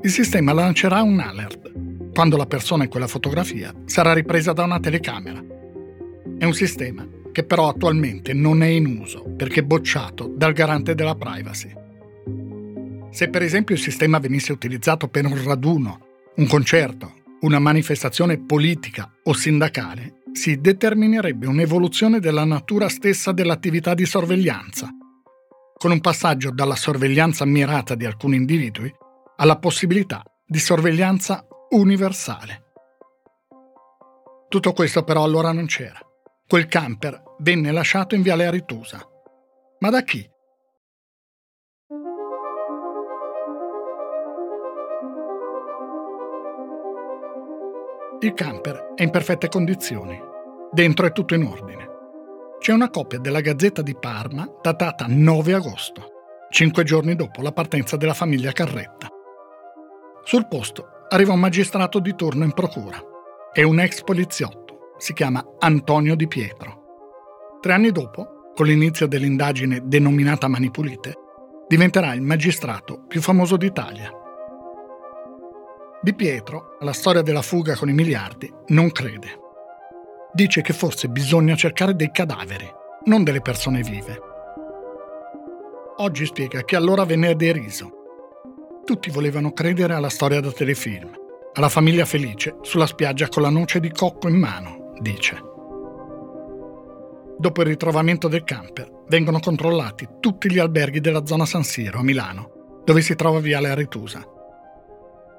il 0.00 0.10
sistema 0.10 0.54
lancerà 0.54 1.02
un 1.02 1.20
alert 1.20 1.87
quando 2.18 2.36
la 2.36 2.46
persona 2.46 2.82
in 2.82 2.90
quella 2.90 3.06
fotografia 3.06 3.72
sarà 3.84 4.12
ripresa 4.12 4.52
da 4.52 4.64
una 4.64 4.80
telecamera. 4.80 5.40
È 6.36 6.44
un 6.44 6.52
sistema 6.52 7.06
che 7.30 7.44
però 7.44 7.68
attualmente 7.68 8.32
non 8.32 8.60
è 8.64 8.66
in 8.66 8.86
uso 8.86 9.22
perché 9.36 9.62
bocciato 9.62 10.26
dal 10.26 10.52
garante 10.52 10.96
della 10.96 11.14
privacy. 11.14 11.72
Se 13.12 13.28
per 13.28 13.42
esempio 13.42 13.76
il 13.76 13.80
sistema 13.80 14.18
venisse 14.18 14.50
utilizzato 14.50 15.06
per 15.06 15.26
un 15.26 15.44
raduno, 15.44 16.00
un 16.34 16.48
concerto, 16.48 17.18
una 17.42 17.60
manifestazione 17.60 18.36
politica 18.36 19.08
o 19.22 19.32
sindacale, 19.32 20.22
si 20.32 20.60
determinerebbe 20.60 21.46
un'evoluzione 21.46 22.18
della 22.18 22.44
natura 22.44 22.88
stessa 22.88 23.30
dell'attività 23.30 23.94
di 23.94 24.04
sorveglianza, 24.04 24.88
con 25.76 25.92
un 25.92 26.00
passaggio 26.00 26.50
dalla 26.50 26.74
sorveglianza 26.74 27.44
mirata 27.44 27.94
di 27.94 28.06
alcuni 28.06 28.34
individui 28.34 28.92
alla 29.36 29.58
possibilità 29.60 30.24
di 30.44 30.58
sorveglianza 30.58 31.47
universale. 31.70 32.64
Tutto 34.48 34.72
questo 34.72 35.04
però 35.04 35.24
allora 35.24 35.52
non 35.52 35.66
c'era. 35.66 35.98
Quel 36.46 36.66
camper 36.66 37.22
venne 37.40 37.70
lasciato 37.70 38.14
in 38.14 38.22
Viale 38.22 38.46
Aritusa. 38.46 39.06
Ma 39.80 39.90
da 39.90 40.02
chi? 40.02 40.28
Il 48.20 48.34
camper 48.34 48.94
è 48.94 49.02
in 49.02 49.10
perfette 49.10 49.48
condizioni. 49.48 50.18
Dentro 50.72 51.06
è 51.06 51.12
tutto 51.12 51.34
in 51.34 51.44
ordine. 51.44 51.86
C'è 52.58 52.72
una 52.72 52.90
copia 52.90 53.18
della 53.18 53.40
Gazzetta 53.40 53.82
di 53.82 53.94
Parma 53.94 54.50
datata 54.60 55.04
9 55.06 55.54
agosto, 55.54 56.10
cinque 56.50 56.82
giorni 56.82 57.14
dopo 57.14 57.42
la 57.42 57.52
partenza 57.52 57.96
della 57.96 58.14
famiglia 58.14 58.50
Carretta. 58.50 59.08
Sul 60.24 60.48
posto 60.48 60.97
arriva 61.08 61.32
un 61.32 61.40
magistrato 61.40 61.98
di 61.98 62.14
turno 62.14 62.44
in 62.44 62.52
procura. 62.52 63.00
È 63.52 63.62
un 63.62 63.80
ex 63.80 64.02
poliziotto, 64.02 64.94
si 64.98 65.12
chiama 65.12 65.44
Antonio 65.58 66.14
Di 66.14 66.28
Pietro. 66.28 67.58
Tre 67.60 67.72
anni 67.72 67.90
dopo, 67.90 68.52
con 68.54 68.66
l'inizio 68.66 69.06
dell'indagine 69.06 69.80
denominata 69.84 70.48
Mani 70.48 70.70
Pulite, 70.70 71.14
diventerà 71.66 72.14
il 72.14 72.22
magistrato 72.22 73.04
più 73.06 73.20
famoso 73.20 73.56
d'Italia. 73.56 74.10
Di 76.00 76.14
Pietro, 76.14 76.76
alla 76.80 76.92
storia 76.92 77.22
della 77.22 77.42
fuga 77.42 77.74
con 77.76 77.88
i 77.88 77.92
miliardi, 77.92 78.52
non 78.68 78.90
crede 78.90 79.46
dice 80.32 80.62
che 80.62 80.72
forse 80.72 81.08
bisogna 81.08 81.56
cercare 81.56 81.96
dei 81.96 82.10
cadaveri, 82.12 82.70
non 83.06 83.24
delle 83.24 83.40
persone 83.40 83.82
vive. 83.82 84.20
Oggi 85.96 86.26
spiega 86.26 86.62
che 86.62 86.76
allora 86.76 87.04
venne 87.04 87.34
deriso. 87.34 87.97
Tutti 88.88 89.10
volevano 89.10 89.52
credere 89.52 89.92
alla 89.92 90.08
storia 90.08 90.40
da 90.40 90.50
telefilm, 90.50 91.10
alla 91.52 91.68
famiglia 91.68 92.06
felice 92.06 92.56
sulla 92.62 92.86
spiaggia 92.86 93.28
con 93.28 93.42
la 93.42 93.50
noce 93.50 93.80
di 93.80 93.90
cocco 93.90 94.28
in 94.28 94.36
mano, 94.36 94.94
dice. 94.98 95.36
Dopo 97.36 97.60
il 97.60 97.66
ritrovamento 97.66 98.28
del 98.28 98.44
camper, 98.44 99.04
vengono 99.08 99.40
controllati 99.40 100.08
tutti 100.20 100.50
gli 100.50 100.58
alberghi 100.58 101.00
della 101.00 101.26
zona 101.26 101.44
San 101.44 101.64
Siro 101.64 101.98
a 101.98 102.02
Milano, 102.02 102.80
dove 102.82 103.02
si 103.02 103.14
trova 103.14 103.40
Viale 103.40 103.68
Aretusa. 103.68 104.26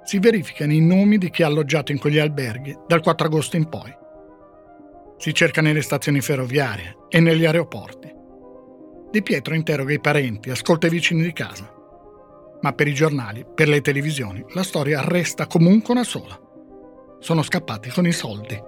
Si 0.03 0.19
verificano 0.19 0.71
i 0.71 0.79
nomi 0.79 1.17
di 1.17 1.31
chi 1.31 1.41
ha 1.41 1.47
alloggiato 1.47 1.91
in 1.91 1.97
quegli 1.97 2.19
alberghi 2.19 2.77
dal 2.85 3.01
4 3.01 3.25
agosto 3.25 3.55
in 3.57 3.67
poi 3.67 3.91
si 5.17 5.33
cerca 5.33 5.61
nelle 5.61 5.81
stazioni 5.81 6.21
ferroviarie 6.21 6.97
e 7.09 7.19
negli 7.19 7.45
aeroporti. 7.45 8.13
Di 9.09 9.23
Pietro 9.23 9.55
interroga 9.55 9.91
i 9.91 9.99
parenti, 9.99 10.51
ascolta 10.51 10.85
i 10.85 10.91
vicini 10.91 11.23
di 11.23 11.33
casa. 11.33 11.77
Ma 12.61 12.73
per 12.73 12.87
i 12.87 12.93
giornali, 12.93 13.45
per 13.53 13.67
le 13.67 13.81
televisioni, 13.81 14.43
la 14.49 14.63
storia 14.63 15.01
resta 15.01 15.47
comunque 15.47 15.93
una 15.93 16.03
sola. 16.03 16.39
Sono 17.19 17.41
scappati 17.41 17.89
con 17.89 18.05
i 18.05 18.11
soldi. 18.11 18.61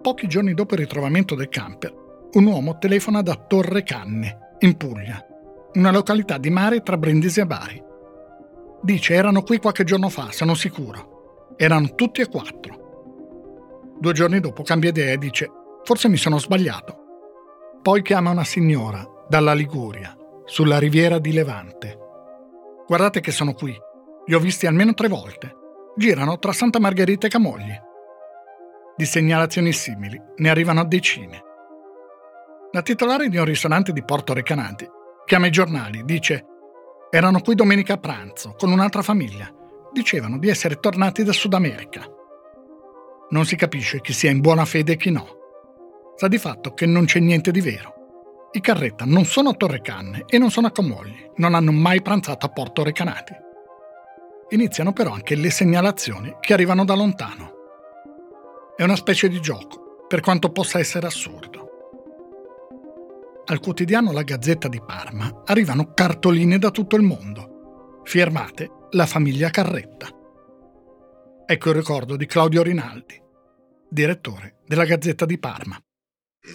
Pochi 0.00 0.26
giorni 0.26 0.54
dopo 0.54 0.74
il 0.74 0.80
ritrovamento 0.80 1.34
del 1.34 1.48
camper, 1.48 1.94
un 2.32 2.46
uomo 2.46 2.78
telefona 2.78 3.22
da 3.22 3.34
Torre 3.34 3.82
Canne, 3.82 4.56
in 4.60 4.76
Puglia, 4.76 5.24
una 5.74 5.92
località 5.92 6.38
di 6.38 6.50
mare 6.50 6.82
tra 6.82 6.96
Brindisi 6.96 7.40
e 7.40 7.46
Bari. 7.46 7.82
Dice 8.82 9.14
erano 9.14 9.42
qui 9.42 9.58
qualche 9.58 9.84
giorno 9.84 10.08
fa, 10.08 10.30
sono 10.30 10.54
sicuro. 10.54 11.54
Erano 11.56 11.94
tutti 11.94 12.20
e 12.20 12.28
quattro. 12.28 13.96
Due 13.98 14.12
giorni 14.12 14.40
dopo 14.40 14.62
cambia 14.62 14.90
idea 14.90 15.12
e 15.12 15.18
dice 15.18 15.50
forse 15.84 16.08
mi 16.08 16.16
sono 16.16 16.38
sbagliato. 16.38 16.96
Poi 17.82 18.02
chiama 18.02 18.30
una 18.30 18.44
signora 18.44 19.04
dalla 19.28 19.54
Liguria, 19.54 20.16
sulla 20.48 20.78
riviera 20.78 21.18
di 21.18 21.32
Levante. 21.32 21.98
Guardate 22.86 23.20
che 23.20 23.30
sono 23.30 23.52
qui. 23.52 23.78
Li 24.24 24.34
ho 24.34 24.40
visti 24.40 24.66
almeno 24.66 24.94
tre 24.94 25.06
volte. 25.06 25.54
Girano 25.94 26.38
tra 26.38 26.52
Santa 26.52 26.80
Margherita 26.80 27.26
e 27.26 27.30
Camogli. 27.30 27.78
Di 28.96 29.04
segnalazioni 29.04 29.72
simili 29.72 30.18
ne 30.36 30.48
arrivano 30.48 30.84
decine. 30.86 31.42
La 32.72 32.80
titolare 32.80 33.28
di 33.28 33.36
un 33.36 33.44
ristorante 33.44 33.92
di 33.92 34.02
Porto 34.02 34.32
Recanati 34.32 34.88
chiama 35.26 35.46
i 35.46 35.50
giornali, 35.50 36.02
dice 36.04 36.44
erano 37.10 37.40
qui 37.40 37.54
domenica 37.54 37.94
a 37.94 37.98
pranzo 37.98 38.54
con 38.56 38.72
un'altra 38.72 39.02
famiglia. 39.02 39.52
Dicevano 39.92 40.38
di 40.38 40.48
essere 40.48 40.76
tornati 40.76 41.24
da 41.24 41.32
Sud 41.32 41.52
America. 41.52 42.04
Non 43.30 43.44
si 43.44 43.54
capisce 43.56 44.00
chi 44.00 44.14
sia 44.14 44.30
in 44.30 44.40
buona 44.40 44.64
fede 44.64 44.92
e 44.92 44.96
chi 44.96 45.10
no. 45.10 45.26
Sa 46.16 46.26
di 46.26 46.38
fatto 46.38 46.72
che 46.72 46.86
non 46.86 47.04
c'è 47.04 47.20
niente 47.20 47.50
di 47.50 47.60
vero. 47.60 47.97
I 48.50 48.60
Carretta 48.60 49.04
non 49.04 49.26
sono 49.26 49.56
Torrecanne 49.56 50.24
e 50.26 50.38
non 50.38 50.50
sono 50.50 50.68
a 50.68 50.70
Camogli, 50.70 51.30
non 51.36 51.54
hanno 51.54 51.70
mai 51.70 52.00
pranzato 52.00 52.46
a 52.46 52.48
Porto 52.48 52.82
Recanati. 52.82 53.34
Iniziano 54.50 54.94
però 54.94 55.12
anche 55.12 55.34
le 55.34 55.50
segnalazioni 55.50 56.34
che 56.40 56.54
arrivano 56.54 56.86
da 56.86 56.94
lontano. 56.94 57.52
È 58.74 58.82
una 58.82 58.96
specie 58.96 59.28
di 59.28 59.38
gioco, 59.40 60.06
per 60.08 60.20
quanto 60.20 60.50
possa 60.50 60.78
essere 60.78 61.06
assurdo. 61.06 61.66
Al 63.44 63.60
quotidiano 63.60 64.12
La 64.12 64.22
Gazzetta 64.22 64.68
di 64.68 64.80
Parma 64.80 65.42
arrivano 65.44 65.92
cartoline 65.92 66.58
da 66.58 66.70
tutto 66.70 66.96
il 66.96 67.02
mondo, 67.02 68.00
firmate 68.04 68.70
La 68.90 69.04
famiglia 69.04 69.50
Carretta. 69.50 70.08
Ecco 71.46 71.68
il 71.68 71.74
ricordo 71.74 72.16
di 72.16 72.24
Claudio 72.24 72.62
Rinaldi, 72.62 73.20
direttore 73.90 74.56
della 74.66 74.84
Gazzetta 74.84 75.26
di 75.26 75.38
Parma. 75.38 75.78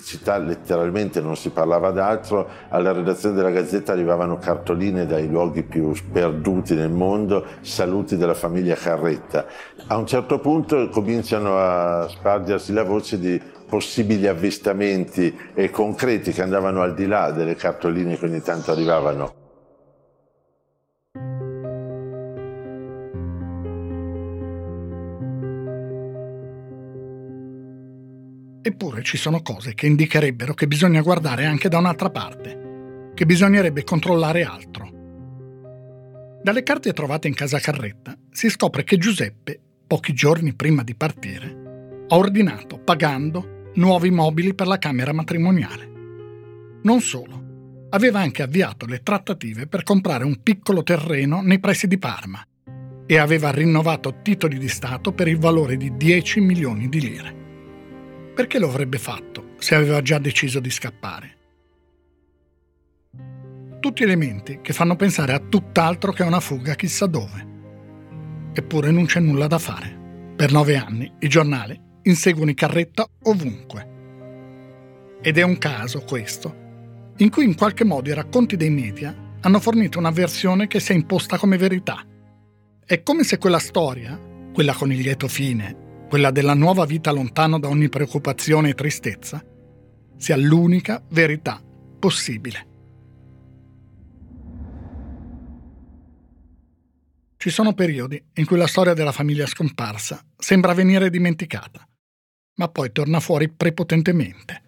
Città 0.04 0.38
letteralmente 0.38 1.22
non 1.22 1.36
si 1.36 1.50
parlava 1.50 1.92
d'altro, 1.92 2.48
alla 2.70 2.92
redazione 2.92 3.36
della 3.36 3.52
Gazzetta 3.52 3.92
arrivavano 3.92 4.38
cartoline 4.38 5.06
dai 5.06 5.28
luoghi 5.28 5.64
più 5.64 5.94
sperduti 5.94 6.76
nel 6.76 6.92
mondo, 6.92 7.46
saluti 7.62 8.18
della 8.18 8.34
famiglia 8.34 8.76
Carretta. 8.76 9.46
A 9.88 9.98
un 9.98 10.06
certo 10.06 10.40
punto 10.40 10.90
cominciano 10.90 11.58
a 11.58 12.08
spargersi 12.08 12.74
la 12.74 12.84
voce 12.84 13.20
di 13.20 13.42
possibili 13.68 14.28
avvistamenti 14.28 15.36
concreti 15.72 16.32
che 16.32 16.42
andavano 16.42 16.82
al 16.82 16.94
di 16.94 17.08
là 17.08 17.32
delle 17.32 17.56
cartoline 17.56 18.18
che 18.18 18.26
ogni 18.26 18.42
tanto 18.42 18.72
arrivavano. 18.72 19.43
Eppure 28.66 29.04
ci 29.04 29.18
sono 29.18 29.42
cose 29.42 29.74
che 29.74 29.88
indicherebbero 29.88 30.54
che 30.54 30.68
bisogna 30.68 31.02
guardare 31.02 31.44
anche 31.44 31.68
da 31.68 31.80
un'altra 31.80 32.10
parte, 32.10 33.12
che 33.14 33.26
bisognerebbe 33.26 33.84
controllare 33.84 34.44
altro. 34.44 34.90
Dalle 36.42 36.64
carte 36.64 36.94
trovate 36.94 37.28
in 37.28 37.34
casa 37.34 37.60
Carretta 37.60 38.18
si 38.32 38.50
scopre 38.50 38.86
che 38.86 38.98
Giuseppe, 38.98 39.60
pochi 39.86 40.14
giorni 40.14 40.54
prima 40.54 40.82
di 40.82 40.96
partire, 40.96 42.06
ha 42.08 42.16
ordinato, 42.16 42.80
pagando, 42.80 43.72
nuovi 43.76 44.12
mobili 44.12 44.54
per 44.54 44.68
la 44.68 44.78
camera 44.78 45.12
matrimoniale. 45.12 45.92
Non 46.84 47.02
solo, 47.02 47.88
aveva 47.90 48.22
anche 48.22 48.44
avviato 48.44 48.86
le 48.86 49.04
trattative 49.04 49.68
per 49.68 49.84
comprare 49.84 50.24
un 50.24 50.42
piccolo 50.42 50.84
terreno 50.84 51.42
nei 51.42 51.60
pressi 51.60 51.88
di 51.88 51.98
Parma 51.98 52.42
e 53.06 53.18
aveva 53.18 53.52
rinnovato 53.52 54.22
titoli 54.22 54.58
di 54.58 54.70
Stato 54.70 55.12
per 55.12 55.28
il 55.28 55.38
valore 55.38 55.76
di 55.76 55.98
10 55.98 56.40
milioni 56.40 56.88
di 56.88 57.02
lire. 57.02 57.43
Perché 58.34 58.58
lo 58.58 58.68
avrebbe 58.68 58.98
fatto 58.98 59.52
se 59.60 59.76
aveva 59.76 60.02
già 60.02 60.18
deciso 60.18 60.60
di 60.60 60.72
scappare? 60.72 61.38
Tutti 63.80 64.02
elementi 64.02 64.60
che 64.64 64.74
fanno 64.74 64.96
pensare 64.96 65.34
a 65.34 65.40
tutt'altro 65.40 66.12
che 66.12 66.24
a 66.24 66.28
una 66.28 66.40
fuga 66.40 66.74
chissà 66.74 67.06
dove. 67.06 67.52
Eppure 68.52 68.90
non 68.90 69.06
c'è 69.06 69.20
nulla 69.20 69.46
da 69.46 69.60
fare. 69.60 70.34
Per 70.36 70.52
nove 70.52 70.76
anni 70.78 71.12
i 71.20 71.28
giornali 71.28 71.80
inseguono 72.02 72.50
i 72.50 72.56
carretta 72.56 73.08
ovunque. 73.26 73.92
Ed 75.22 75.38
è 75.38 75.44
un 75.44 75.60
caso 75.60 76.02
questo, 76.02 77.12
in 77.18 77.30
cui 77.30 77.44
in 77.46 77.54
qualche 77.54 77.84
modo 77.84 78.10
i 78.10 78.16
racconti 78.16 78.58
dei 78.58 78.72
media 78.72 79.16
hanno 79.42 79.60
fornito 79.60 80.00
una 80.00 80.10
versione 80.10 80.66
che 80.66 80.80
si 80.80 80.92
è 80.92 80.96
imposta 80.96 81.38
come 81.38 81.58
verità. 81.58 82.04
È 82.84 83.04
come 83.04 83.24
se 83.24 83.38
quella 83.38 83.60
storia, 83.60 84.20
quella 84.52 84.74
con 84.74 84.92
il 84.92 84.98
lieto 84.98 85.28
fine 85.28 85.83
quella 86.14 86.30
della 86.30 86.54
nuova 86.54 86.86
vita 86.86 87.10
lontano 87.10 87.58
da 87.58 87.70
ogni 87.70 87.90
preoccupazione 87.90 88.70
e 88.70 88.74
tristezza, 88.76 89.44
sia 90.16 90.38
l'unica 90.38 91.04
verità 91.10 91.60
possibile. 91.98 92.68
Ci 97.36 97.50
sono 97.50 97.74
periodi 97.74 98.24
in 98.36 98.46
cui 98.46 98.58
la 98.58 98.68
storia 98.68 98.94
della 98.94 99.12
famiglia 99.12 99.48
scomparsa 99.48 100.24
sembra 100.38 100.76
venire 100.76 101.10
dimenticata, 101.10 101.84
ma 102.58 102.68
poi 102.68 102.92
torna 102.92 103.20
fuori 103.20 103.50
prepotentemente. 103.50 104.62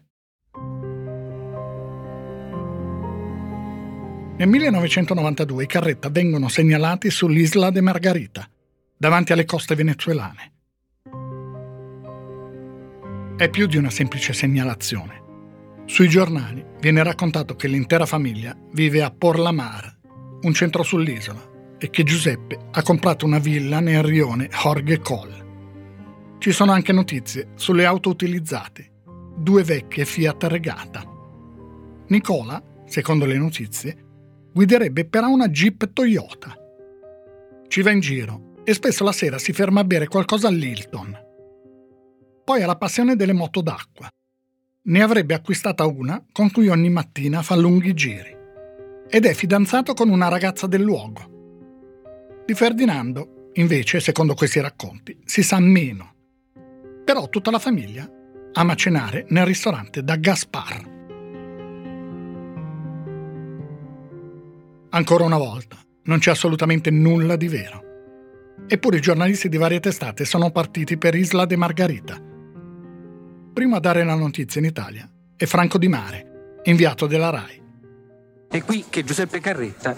Nel 4.36 4.47
1992 4.47 5.63
i 5.63 5.67
Carretta 5.67 6.10
vengono 6.10 6.47
segnalati 6.47 7.12
sull'Isla 7.12 7.69
de 7.69 7.81
Margarita, 7.81 8.49
davanti 8.97 9.31
alle 9.31 9.45
coste 9.45 9.75
venezuelane. 9.75 10.53
È 13.38 13.50
più 13.50 13.67
di 13.67 13.76
una 13.76 13.89
semplice 13.89 14.32
segnalazione. 14.32 15.24
Sui 15.84 16.08
giornali 16.08 16.65
viene 16.80 17.04
raccontato 17.04 17.58
che 17.58 17.67
l'intera 17.67 18.06
famiglia 18.06 18.58
vive 18.71 19.04
a 19.04 19.12
Porlamar, 19.12 19.98
un 20.43 20.54
centro 20.54 20.84
sull'isola, 20.84 21.76
è 21.78 21.89
che 21.89 22.04
Giuseppe 22.04 22.58
ha 22.71 22.82
comprato 22.82 23.26
una 23.26 23.39
villa 23.39 23.82
nel 23.82 24.04
rione 24.04 24.48
Jorge 24.48 25.00
Col. 25.00 26.38
Ci 26.38 26.52
sono 26.54 26.71
anche 26.71 26.93
notizie 26.93 27.50
sulle 27.56 27.84
auto 27.84 28.08
utilizzate, 28.08 28.91
due 29.36 29.63
vecchie 29.63 30.06
Fiat 30.06 30.43
Regata. 30.45 31.04
Nicola, 32.08 32.63
secondo 32.86 33.26
le 33.26 33.38
notizie, 33.38 33.98
guiderebbe 34.54 35.04
però 35.04 35.28
una 35.28 35.50
Jeep 35.50 35.91
Toyota. 35.91 36.56
Ci 37.67 37.82
va 37.82 37.91
in 37.91 38.00
giro 38.00 38.54
e 38.63 38.74
spesso 38.74 39.04
la 39.04 39.12
sera 39.12 39.38
si 39.38 39.52
ferma 39.52 39.82
a 39.82 39.84
bere 39.84 40.08
qualcosa 40.08 40.48
all'Hilton. 40.48 41.24
Poi 42.45 42.62
ha 42.62 42.67
la 42.67 42.77
passione 42.77 43.15
delle 43.15 43.34
moto 43.34 43.62
d'acqua. 43.62 44.08
Ne 44.84 45.01
avrebbe 45.01 45.34
acquistata 45.34 45.84
una 45.88 46.23
con 46.31 46.51
cui 46.51 46.67
ogni 46.67 46.91
mattina 46.91 47.41
fa 47.41 47.55
lunghi 47.55 47.95
giri. 47.95 48.38
Ed 49.10 49.25
è 49.25 49.34
fidanzato 49.34 49.95
con 49.95 50.10
una 50.10 50.27
ragazza 50.27 50.67
del 50.67 50.84
luogo. 50.84 52.43
Di 52.45 52.53
Ferdinando, 52.53 53.49
invece, 53.53 53.99
secondo 53.99 54.36
questi 54.36 54.62
racconti, 54.62 55.17
si 55.25 55.41
sa 55.41 55.60
meno. 55.60 56.13
Però 57.03 57.27
tutta 57.29 57.49
la 57.49 57.58
famiglia 57.58 58.08
ama 58.53 58.75
cenare 58.75 59.25
nel 59.29 59.47
ristorante 59.47 60.03
da 60.03 60.15
Gaspar. 60.15 60.93
Ancora 64.89 65.23
una 65.23 65.38
volta, 65.39 65.77
non 66.03 66.19
c'è 66.19 66.29
assolutamente 66.29 66.91
nulla 66.91 67.38
di 67.38 67.47
vero. 67.47 67.81
Eppure 68.67 68.97
i 68.97 69.01
giornalisti 69.01 69.49
di 69.49 69.58
varie 69.58 69.79
testate 69.79 70.25
sono 70.25 70.51
partiti 70.51 70.95
per 70.97 71.15
Isla 71.15 71.45
de 71.45 71.55
Margarita. 71.55 72.24
Primo 73.55 73.77
a 73.77 73.79
dare 73.79 74.03
la 74.03 74.15
notizia 74.15 74.59
in 74.59 74.67
Italia 74.67 75.09
è 75.37 75.45
Franco 75.45 75.77
Di 75.77 75.87
Mare, 75.87 76.59
inviato 76.63 77.07
della 77.07 77.29
RAI. 77.29 77.61
È 78.49 78.61
qui 78.61 78.83
che 78.89 79.05
Giuseppe 79.05 79.39
Carretta 79.39 79.95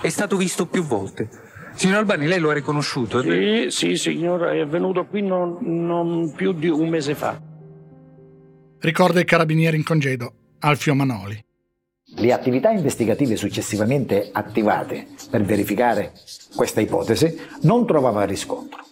è 0.00 0.08
stato 0.08 0.36
visto 0.36 0.66
più 0.66 0.84
volte 0.84 1.28
Signor 1.74 1.96
Albani, 1.96 2.28
lei 2.28 2.38
lo 2.38 2.50
ha 2.50 2.52
riconosciuto? 2.52 3.20
Sì, 3.20 3.66
sì, 3.70 3.96
signora, 3.96 4.52
è 4.52 4.64
venuto 4.64 5.06
qui 5.06 5.22
non, 5.22 5.58
non 5.60 6.32
più 6.36 6.52
di 6.52 6.68
un 6.68 6.88
mese 6.88 7.16
fa. 7.16 7.36
Ricorda 8.78 9.18
il 9.18 9.26
carabiniere 9.26 9.76
in 9.76 9.82
congedo, 9.82 10.32
Alfio 10.60 10.94
Manoli. 10.94 11.44
Le 12.14 12.32
attività 12.32 12.70
investigative 12.70 13.34
successivamente 13.34 14.30
attivate 14.32 15.08
per 15.28 15.42
verificare 15.42 16.12
questa 16.54 16.80
ipotesi 16.80 17.36
non 17.62 17.84
trovavano 17.84 18.26
riscontro 18.26 18.84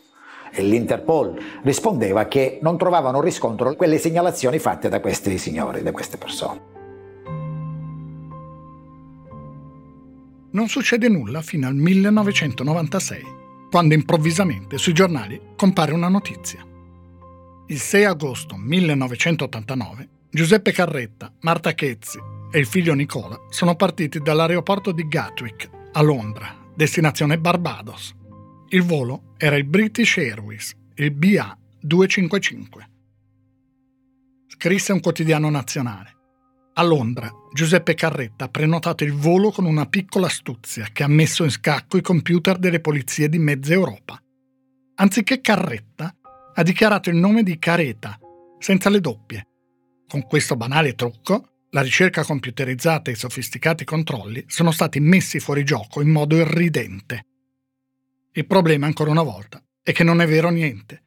e 0.52 0.62
l'Interpol 0.62 1.38
rispondeva 1.62 2.26
che 2.26 2.58
non 2.62 2.78
trovavano 2.78 3.20
riscontro 3.20 3.74
quelle 3.74 3.98
segnalazioni 3.98 4.58
fatte 4.58 4.88
da 4.88 5.00
questi 5.00 5.38
signori, 5.38 5.82
da 5.82 5.92
queste 5.92 6.16
persone. 6.16 6.76
non 10.50 10.68
succede 10.68 11.08
nulla 11.08 11.42
fino 11.42 11.66
al 11.68 11.74
1996, 11.74 13.22
quando 13.70 13.94
improvvisamente 13.94 14.78
sui 14.78 14.92
giornali 14.92 15.40
compare 15.56 15.92
una 15.92 16.08
notizia. 16.08 16.64
Il 17.66 17.78
6 17.78 18.04
agosto 18.04 18.56
1989 18.56 20.08
Giuseppe 20.30 20.72
Carretta, 20.72 21.32
Marta 21.40 21.72
Chezzi 21.74 22.18
e 22.50 22.58
il 22.58 22.66
figlio 22.66 22.94
Nicola 22.94 23.38
sono 23.50 23.76
partiti 23.76 24.20
dall'aeroporto 24.20 24.92
di 24.92 25.06
Gatwick 25.06 25.70
a 25.92 26.02
Londra, 26.02 26.54
destinazione 26.74 27.38
Barbados. 27.38 28.16
Il 28.70 28.82
volo 28.82 29.32
era 29.38 29.56
il 29.56 29.64
British 29.64 30.18
Airways, 30.18 30.76
il 30.96 31.10
BA 31.10 31.56
255. 31.80 32.90
Scrisse 34.46 34.92
un 34.92 35.00
quotidiano 35.00 35.48
nazionale. 35.48 36.16
A 36.74 36.82
Londra, 36.82 37.32
Giuseppe 37.50 37.94
Carretta 37.94 38.44
ha 38.44 38.48
prenotato 38.48 39.04
il 39.04 39.14
volo 39.14 39.50
con 39.50 39.64
una 39.64 39.86
piccola 39.86 40.26
astuzia 40.26 40.88
che 40.92 41.02
ha 41.02 41.08
messo 41.08 41.44
in 41.44 41.50
scacco 41.50 41.96
i 41.96 42.02
computer 42.02 42.58
delle 42.58 42.80
polizie 42.80 43.30
di 43.30 43.38
mezza 43.38 43.72
Europa. 43.72 44.20
Anziché 44.96 45.40
Carretta, 45.40 46.14
ha 46.54 46.62
dichiarato 46.62 47.08
il 47.08 47.16
nome 47.16 47.42
di 47.42 47.58
Careta, 47.58 48.18
senza 48.58 48.90
le 48.90 49.00
doppie. 49.00 49.46
Con 50.06 50.26
questo 50.26 50.56
banale 50.56 50.94
trucco, 50.94 51.64
la 51.70 51.80
ricerca 51.80 52.22
computerizzata 52.22 53.08
e 53.10 53.14
i 53.14 53.16
sofisticati 53.16 53.84
controlli 53.84 54.44
sono 54.46 54.72
stati 54.72 55.00
messi 55.00 55.40
fuori 55.40 55.64
gioco 55.64 56.02
in 56.02 56.10
modo 56.10 56.36
irridente. 56.36 57.22
Il 58.38 58.46
problema, 58.46 58.86
ancora 58.86 59.10
una 59.10 59.24
volta, 59.24 59.60
è 59.82 59.90
che 59.90 60.04
non 60.04 60.20
è 60.20 60.26
vero 60.28 60.48
niente. 60.50 61.06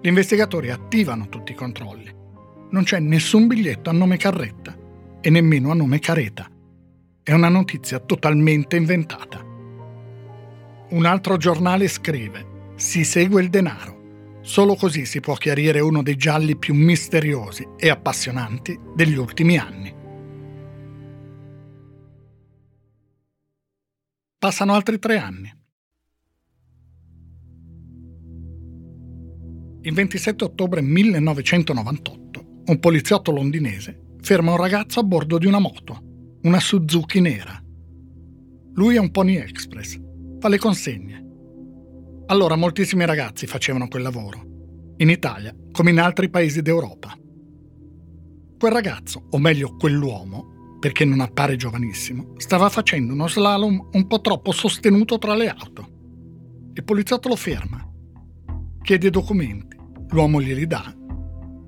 Gli 0.00 0.06
investigatori 0.06 0.70
attivano 0.70 1.28
tutti 1.28 1.50
i 1.50 1.56
controlli 1.56 2.18
non 2.70 2.84
c'è 2.84 3.00
nessun 3.00 3.48
biglietto 3.48 3.90
a 3.90 3.92
nome 3.92 4.16
Carretta 4.16 4.78
e 5.20 5.28
nemmeno 5.28 5.72
a 5.72 5.74
nome 5.74 5.98
Careta. 5.98 6.48
È 7.20 7.32
una 7.32 7.48
notizia 7.48 7.98
totalmente 7.98 8.76
inventata. 8.76 9.44
Un 10.90 11.04
altro 11.04 11.36
giornale 11.36 11.88
scrive: 11.88 12.74
Si 12.76 13.02
segue 13.02 13.42
il 13.42 13.50
denaro. 13.50 14.38
Solo 14.42 14.76
così 14.76 15.04
si 15.04 15.18
può 15.18 15.34
chiarire 15.34 15.80
uno 15.80 16.04
dei 16.04 16.14
gialli 16.14 16.54
più 16.54 16.74
misteriosi 16.74 17.66
e 17.76 17.90
appassionanti 17.90 18.78
degli 18.94 19.16
ultimi 19.16 19.58
anni. 19.58 19.99
Passano 24.40 24.72
altri 24.72 24.98
tre 24.98 25.18
anni. 25.18 25.54
Il 29.82 29.92
27 29.92 30.44
ottobre 30.44 30.80
1998 30.80 32.62
un 32.64 32.78
poliziotto 32.78 33.32
londinese 33.32 34.16
ferma 34.22 34.52
un 34.52 34.56
ragazzo 34.56 34.98
a 34.98 35.02
bordo 35.02 35.36
di 35.36 35.44
una 35.44 35.58
moto, 35.58 36.38
una 36.44 36.58
Suzuki 36.58 37.20
nera. 37.20 37.62
Lui 38.76 38.94
è 38.94 38.98
un 38.98 39.10
Pony 39.10 39.36
Express, 39.36 40.00
fa 40.38 40.48
le 40.48 40.56
consegne. 40.56 41.22
Allora 42.28 42.56
moltissimi 42.56 43.04
ragazzi 43.04 43.46
facevano 43.46 43.88
quel 43.88 44.04
lavoro, 44.04 44.94
in 44.96 45.10
Italia 45.10 45.54
come 45.70 45.90
in 45.90 46.00
altri 46.00 46.30
paesi 46.30 46.62
d'Europa. 46.62 47.14
Quel 48.58 48.72
ragazzo, 48.72 49.26
o 49.28 49.38
meglio 49.38 49.76
quell'uomo, 49.76 50.59
perché 50.80 51.04
non 51.04 51.20
appare 51.20 51.56
giovanissimo, 51.56 52.32
stava 52.38 52.70
facendo 52.70 53.12
uno 53.12 53.28
slalom 53.28 53.90
un 53.92 54.06
po' 54.06 54.20
troppo 54.20 54.50
sostenuto 54.50 55.18
tra 55.18 55.34
le 55.34 55.48
auto. 55.48 55.88
Il 56.72 56.82
poliziotto 56.82 57.28
lo 57.28 57.36
ferma, 57.36 57.86
chiede 58.82 59.10
documenti, 59.10 59.76
l'uomo 60.08 60.40
glieli 60.40 60.66
dà. 60.66 60.92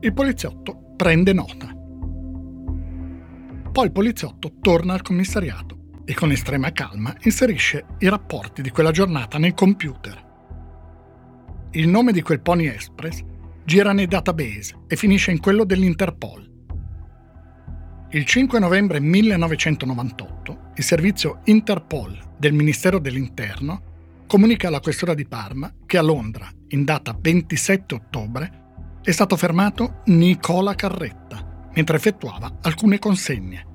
Il 0.00 0.12
poliziotto 0.14 0.94
prende 0.96 1.32
nota. 1.32 1.72
Poi 3.70 3.84
il 3.84 3.92
poliziotto 3.92 4.54
torna 4.60 4.94
al 4.94 5.02
commissariato 5.02 5.78
e 6.04 6.14
con 6.14 6.30
estrema 6.30 6.72
calma 6.72 7.14
inserisce 7.22 7.84
i 7.98 8.08
rapporti 8.08 8.62
di 8.62 8.70
quella 8.70 8.90
giornata 8.90 9.38
nel 9.38 9.54
computer. 9.54 10.30
Il 11.72 11.88
nome 11.88 12.12
di 12.12 12.22
quel 12.22 12.40
Pony 12.40 12.66
Express 12.66 13.22
gira 13.64 13.92
nei 13.92 14.06
database 14.06 14.80
e 14.86 14.96
finisce 14.96 15.30
in 15.30 15.40
quello 15.40 15.64
dell'Interpol. 15.64 16.51
Il 18.14 18.26
5 18.26 18.58
novembre 18.58 19.00
1998 19.00 20.72
il 20.74 20.84
servizio 20.84 21.40
Interpol 21.44 22.34
del 22.36 22.52
Ministero 22.52 22.98
dell'Interno 22.98 24.24
comunica 24.26 24.68
alla 24.68 24.80
questura 24.80 25.14
di 25.14 25.24
Parma 25.24 25.72
che 25.86 25.96
a 25.96 26.02
Londra, 26.02 26.46
in 26.68 26.84
data 26.84 27.16
27 27.18 27.94
ottobre, 27.94 28.52
è 29.00 29.10
stato 29.12 29.34
fermato 29.38 30.02
Nicola 30.06 30.74
Carretta 30.74 31.70
mentre 31.74 31.96
effettuava 31.96 32.58
alcune 32.60 32.98
consegne. 32.98 33.66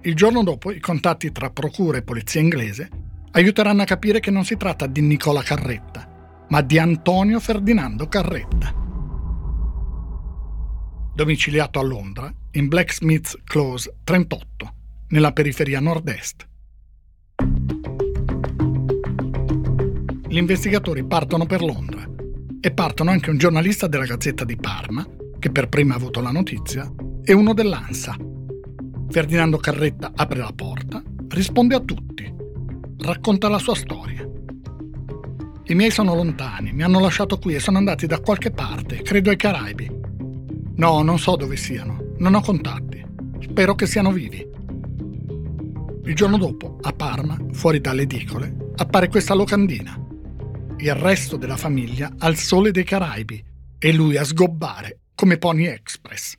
Il 0.00 0.16
giorno 0.16 0.42
dopo 0.42 0.72
i 0.72 0.80
contatti 0.80 1.30
tra 1.30 1.50
procura 1.50 1.98
e 1.98 2.02
polizia 2.02 2.40
inglese 2.40 2.88
aiuteranno 3.30 3.82
a 3.82 3.86
capire 3.86 4.18
che 4.18 4.32
non 4.32 4.44
si 4.44 4.56
tratta 4.56 4.88
di 4.88 5.02
Nicola 5.02 5.42
Carretta, 5.42 6.44
ma 6.48 6.62
di 6.62 6.80
Antonio 6.80 7.38
Ferdinando 7.38 8.08
Carretta. 8.08 8.74
Domiciliato 11.14 11.78
a 11.78 11.82
Londra, 11.84 12.34
in 12.56 12.68
Blacksmith's 12.68 13.38
Close 13.44 13.98
38, 14.02 14.74
nella 15.08 15.32
periferia 15.32 15.78
nord-est. 15.78 16.48
Gli 20.26 20.38
investigatori 20.38 21.04
partono 21.04 21.44
per 21.44 21.60
Londra 21.60 22.08
e 22.58 22.70
partono 22.72 23.10
anche 23.10 23.28
un 23.28 23.36
giornalista 23.36 23.86
della 23.88 24.06
Gazzetta 24.06 24.46
di 24.46 24.56
Parma, 24.56 25.06
che 25.38 25.50
per 25.50 25.68
prima 25.68 25.92
ha 25.92 25.96
avuto 25.98 26.22
la 26.22 26.30
notizia, 26.30 26.90
e 27.22 27.34
uno 27.34 27.52
dell'ANSA. 27.52 28.16
Ferdinando 29.10 29.58
Carretta 29.58 30.12
apre 30.14 30.38
la 30.38 30.52
porta, 30.56 31.02
risponde 31.28 31.74
a 31.74 31.80
tutti, 31.80 32.34
racconta 33.00 33.48
la 33.50 33.58
sua 33.58 33.74
storia. 33.74 34.26
I 35.64 35.74
miei 35.74 35.90
sono 35.90 36.14
lontani, 36.14 36.72
mi 36.72 36.82
hanno 36.82 37.00
lasciato 37.00 37.38
qui 37.38 37.54
e 37.54 37.60
sono 37.60 37.76
andati 37.76 38.06
da 38.06 38.20
qualche 38.20 38.50
parte, 38.50 39.02
credo 39.02 39.28
ai 39.28 39.36
Caraibi. 39.36 40.04
No, 40.76 41.02
non 41.02 41.18
so 41.18 41.36
dove 41.36 41.56
siano, 41.56 42.05
non 42.18 42.34
ho 42.34 42.40
contatti. 42.40 43.04
Spero 43.40 43.74
che 43.74 43.86
siano 43.86 44.12
vivi. 44.12 44.46
Il 46.04 46.14
giorno 46.14 46.38
dopo, 46.38 46.78
a 46.82 46.92
Parma, 46.92 47.36
fuori 47.52 47.80
dalle 47.80 48.02
edicole, 48.02 48.72
appare 48.76 49.08
questa 49.08 49.34
locandina 49.34 50.04
il 50.78 50.94
resto 50.94 51.36
della 51.36 51.56
famiglia 51.56 52.12
al 52.18 52.36
sole 52.36 52.70
dei 52.70 52.84
Caraibi 52.84 53.42
e 53.78 53.92
lui 53.92 54.16
a 54.16 54.24
sgobbare 54.24 55.00
come 55.14 55.38
Pony 55.38 55.66
Express. 55.66 56.36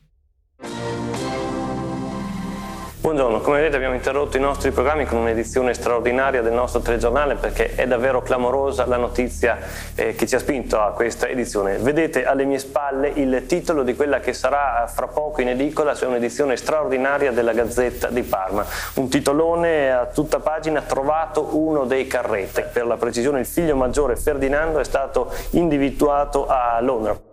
Buongiorno, 3.00 3.40
come 3.42 3.58
vedete 3.58 3.76
abbiamo 3.76 3.94
interrotto 3.94 4.36
i 4.38 4.40
nostri 4.40 4.72
programmi 4.72 5.04
con 5.06 5.18
un'edizione 5.18 5.72
straordinaria 5.72 6.42
del 6.42 6.52
nostro 6.52 6.80
telegiornale 6.80 7.36
perché 7.36 7.76
è 7.76 7.86
davvero 7.86 8.22
clamorosa 8.22 8.86
la 8.86 8.96
notizia 8.96 9.56
eh, 9.94 10.16
che 10.16 10.26
ci 10.26 10.34
ha 10.34 10.40
spinto 10.40 10.80
a 10.80 10.90
questa 10.90 11.28
edizione. 11.28 11.78
Vedete 11.78 12.24
alle 12.24 12.44
mie 12.44 12.58
spalle 12.58 13.12
il 13.14 13.46
titolo 13.46 13.84
di 13.84 13.94
quella 13.94 14.18
che 14.18 14.32
sarà 14.32 14.84
fra 14.92 15.06
poco 15.06 15.42
in 15.42 15.48
edicola, 15.50 15.94
cioè 15.94 16.08
un'edizione 16.08 16.56
straordinaria 16.56 17.30
della 17.30 17.52
Gazzetta 17.52 18.08
di 18.08 18.22
Parma. 18.22 18.66
Un 18.94 19.08
titolone 19.08 19.92
a 19.92 20.06
tutta 20.06 20.40
pagina 20.40 20.82
trovato 20.82 21.56
uno 21.56 21.84
dei 21.84 22.08
Carrette. 22.08 22.62
Per 22.62 22.84
la 22.84 22.96
precisione 22.96 23.38
il 23.38 23.46
figlio 23.46 23.76
maggiore 23.76 24.16
Ferdinando 24.16 24.80
è 24.80 24.84
stato 24.84 25.32
individuato 25.50 26.48
a 26.48 26.80
Londra. 26.80 27.27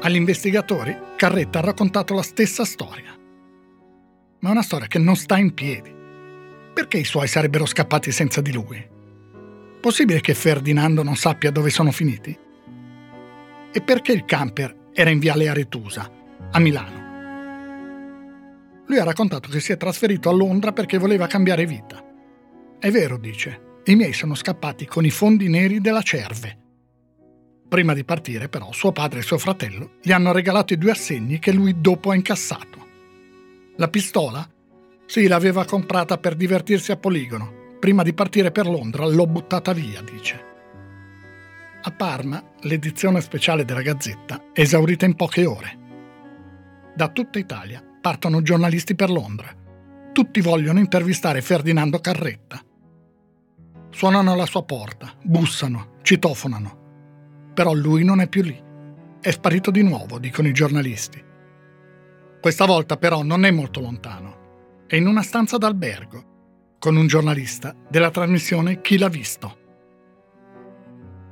Agli 0.00 0.14
investigatori 0.14 0.96
Carretta 1.16 1.58
ha 1.58 1.62
raccontato 1.62 2.14
la 2.14 2.22
stessa 2.22 2.64
storia. 2.64 3.16
Ma 4.40 4.48
è 4.48 4.52
una 4.52 4.62
storia 4.62 4.86
che 4.86 5.00
non 5.00 5.16
sta 5.16 5.36
in 5.36 5.52
piedi. 5.52 5.92
Perché 6.72 6.98
i 6.98 7.04
suoi 7.04 7.26
sarebbero 7.26 7.66
scappati 7.66 8.12
senza 8.12 8.40
di 8.40 8.52
lui? 8.52 8.96
Possibile 9.80 10.20
che 10.20 10.34
Ferdinando 10.34 11.02
non 11.02 11.16
sappia 11.16 11.50
dove 11.50 11.70
sono 11.70 11.90
finiti? 11.90 12.38
E 13.72 13.80
perché 13.82 14.12
il 14.12 14.24
camper 14.24 14.90
era 14.92 15.10
in 15.10 15.18
viale 15.18 15.48
Aretusa, 15.48 16.08
a 16.52 16.58
Milano? 16.60 17.06
Lui 18.86 18.98
ha 18.98 19.04
raccontato 19.04 19.48
che 19.48 19.58
si 19.58 19.72
è 19.72 19.76
trasferito 19.76 20.28
a 20.28 20.32
Londra 20.32 20.72
perché 20.72 20.96
voleva 20.98 21.26
cambiare 21.26 21.66
vita. 21.66 22.00
È 22.78 22.88
vero, 22.92 23.18
dice, 23.18 23.80
i 23.86 23.96
miei 23.96 24.12
sono 24.12 24.36
scappati 24.36 24.86
con 24.86 25.04
i 25.04 25.10
fondi 25.10 25.48
neri 25.48 25.80
della 25.80 26.02
Cerve 26.02 26.66
Prima 27.68 27.92
di 27.92 28.02
partire, 28.02 28.48
però, 28.48 28.72
suo 28.72 28.92
padre 28.92 29.18
e 29.18 29.22
suo 29.22 29.36
fratello 29.36 29.92
gli 30.02 30.10
hanno 30.10 30.32
regalato 30.32 30.72
i 30.72 30.78
due 30.78 30.92
assegni 30.92 31.38
che 31.38 31.52
lui 31.52 31.80
dopo 31.80 32.10
ha 32.10 32.14
incassato. 32.14 32.86
La 33.76 33.88
pistola? 33.88 34.48
Sì, 35.04 35.26
l'aveva 35.26 35.66
comprata 35.66 36.16
per 36.16 36.34
divertirsi 36.34 36.92
a 36.92 36.96
poligono. 36.96 37.76
Prima 37.78 38.02
di 38.02 38.14
partire 38.14 38.50
per 38.50 38.66
Londra 38.66 39.06
l'ho 39.06 39.26
buttata 39.26 39.72
via, 39.72 40.02
dice. 40.02 40.44
A 41.82 41.90
Parma, 41.90 42.42
l'edizione 42.62 43.20
speciale 43.20 43.64
della 43.64 43.82
Gazzetta 43.82 44.50
è 44.52 44.62
esaurita 44.62 45.04
in 45.04 45.14
poche 45.14 45.44
ore. 45.44 45.78
Da 46.94 47.08
tutta 47.08 47.38
Italia 47.38 47.82
partono 48.00 48.42
giornalisti 48.42 48.94
per 48.94 49.10
Londra. 49.10 49.54
Tutti 50.12 50.40
vogliono 50.40 50.78
intervistare 50.78 51.42
Ferdinando 51.42 52.00
Carretta. 52.00 52.60
Suonano 53.90 54.32
alla 54.32 54.46
sua 54.46 54.64
porta, 54.64 55.12
bussano, 55.22 55.98
citofonano. 56.02 56.77
Però 57.58 57.74
lui 57.74 58.04
non 58.04 58.20
è 58.20 58.28
più 58.28 58.42
lì. 58.42 58.56
È 59.20 59.32
sparito 59.32 59.72
di 59.72 59.82
nuovo, 59.82 60.20
dicono 60.20 60.46
i 60.46 60.52
giornalisti. 60.52 61.20
Questa 62.40 62.64
volta 62.66 62.96
però 62.96 63.24
non 63.24 63.44
è 63.44 63.50
molto 63.50 63.80
lontano. 63.80 64.84
È 64.86 64.94
in 64.94 65.08
una 65.08 65.22
stanza 65.22 65.58
d'albergo, 65.58 66.76
con 66.78 66.94
un 66.94 67.08
giornalista 67.08 67.74
della 67.90 68.12
trasmissione 68.12 68.80
Chi 68.80 68.96
l'ha 68.96 69.08
visto. 69.08 69.58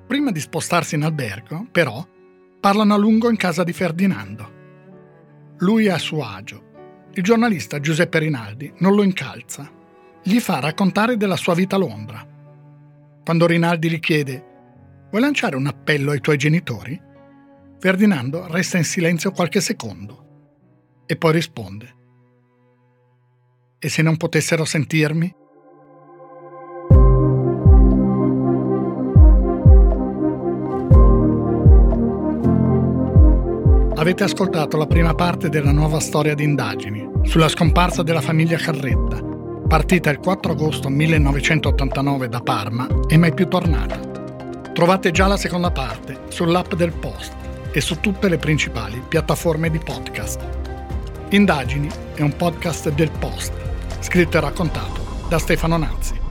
Prima 0.08 0.32
di 0.32 0.40
spostarsi 0.40 0.96
in 0.96 1.04
albergo, 1.04 1.68
però, 1.70 2.04
parlano 2.58 2.94
a 2.94 2.98
lungo 2.98 3.30
in 3.30 3.36
casa 3.36 3.62
di 3.62 3.72
Ferdinando. 3.72 4.52
Lui 5.58 5.86
è 5.86 5.90
a 5.90 5.98
suo 5.98 6.24
agio. 6.24 7.06
Il 7.12 7.22
giornalista 7.22 7.78
Giuseppe 7.78 8.18
Rinaldi 8.18 8.72
non 8.78 8.96
lo 8.96 9.04
incalza. 9.04 9.70
Gli 10.24 10.40
fa 10.40 10.58
raccontare 10.58 11.16
della 11.16 11.36
sua 11.36 11.54
vita 11.54 11.76
a 11.76 11.78
Londra. 11.78 12.26
Quando 13.22 13.46
Rinaldi 13.46 13.88
gli 13.88 14.00
chiede 14.00 14.54
Vuoi 15.10 15.22
lanciare 15.22 15.54
un 15.56 15.66
appello 15.66 16.10
ai 16.10 16.20
tuoi 16.20 16.36
genitori? 16.36 17.00
Ferdinando 17.78 18.46
resta 18.48 18.76
in 18.76 18.84
silenzio 18.84 19.30
qualche 19.30 19.60
secondo 19.60 20.24
e 21.06 21.16
poi 21.16 21.32
risponde. 21.32 21.94
E 23.78 23.88
se 23.88 24.02
non 24.02 24.16
potessero 24.16 24.64
sentirmi? 24.64 25.34
Avete 33.94 34.24
ascoltato 34.24 34.76
la 34.76 34.86
prima 34.86 35.14
parte 35.14 35.48
della 35.48 35.72
nuova 35.72 36.00
storia 36.00 36.34
di 36.34 36.44
indagini 36.44 37.08
sulla 37.22 37.48
scomparsa 37.48 38.02
della 38.02 38.20
famiglia 38.20 38.56
Carretta, 38.56 39.22
partita 39.68 40.10
il 40.10 40.18
4 40.18 40.52
agosto 40.52 40.88
1989 40.88 42.28
da 42.28 42.40
Parma 42.40 42.86
e 43.08 43.16
mai 43.16 43.32
più 43.32 43.46
tornata. 43.46 44.15
Trovate 44.76 45.10
già 45.10 45.26
la 45.26 45.38
seconda 45.38 45.70
parte 45.70 46.24
sull'app 46.28 46.74
del 46.74 46.92
Post 46.92 47.34
e 47.72 47.80
su 47.80 47.98
tutte 47.98 48.28
le 48.28 48.36
principali 48.36 49.02
piattaforme 49.08 49.70
di 49.70 49.78
podcast. 49.78 50.38
Indagini 51.30 51.88
è 52.12 52.20
un 52.20 52.36
podcast 52.36 52.90
del 52.90 53.10
Post, 53.10 53.54
scritto 54.00 54.36
e 54.36 54.40
raccontato 54.40 55.24
da 55.30 55.38
Stefano 55.38 55.78
Nazzi. 55.78 56.25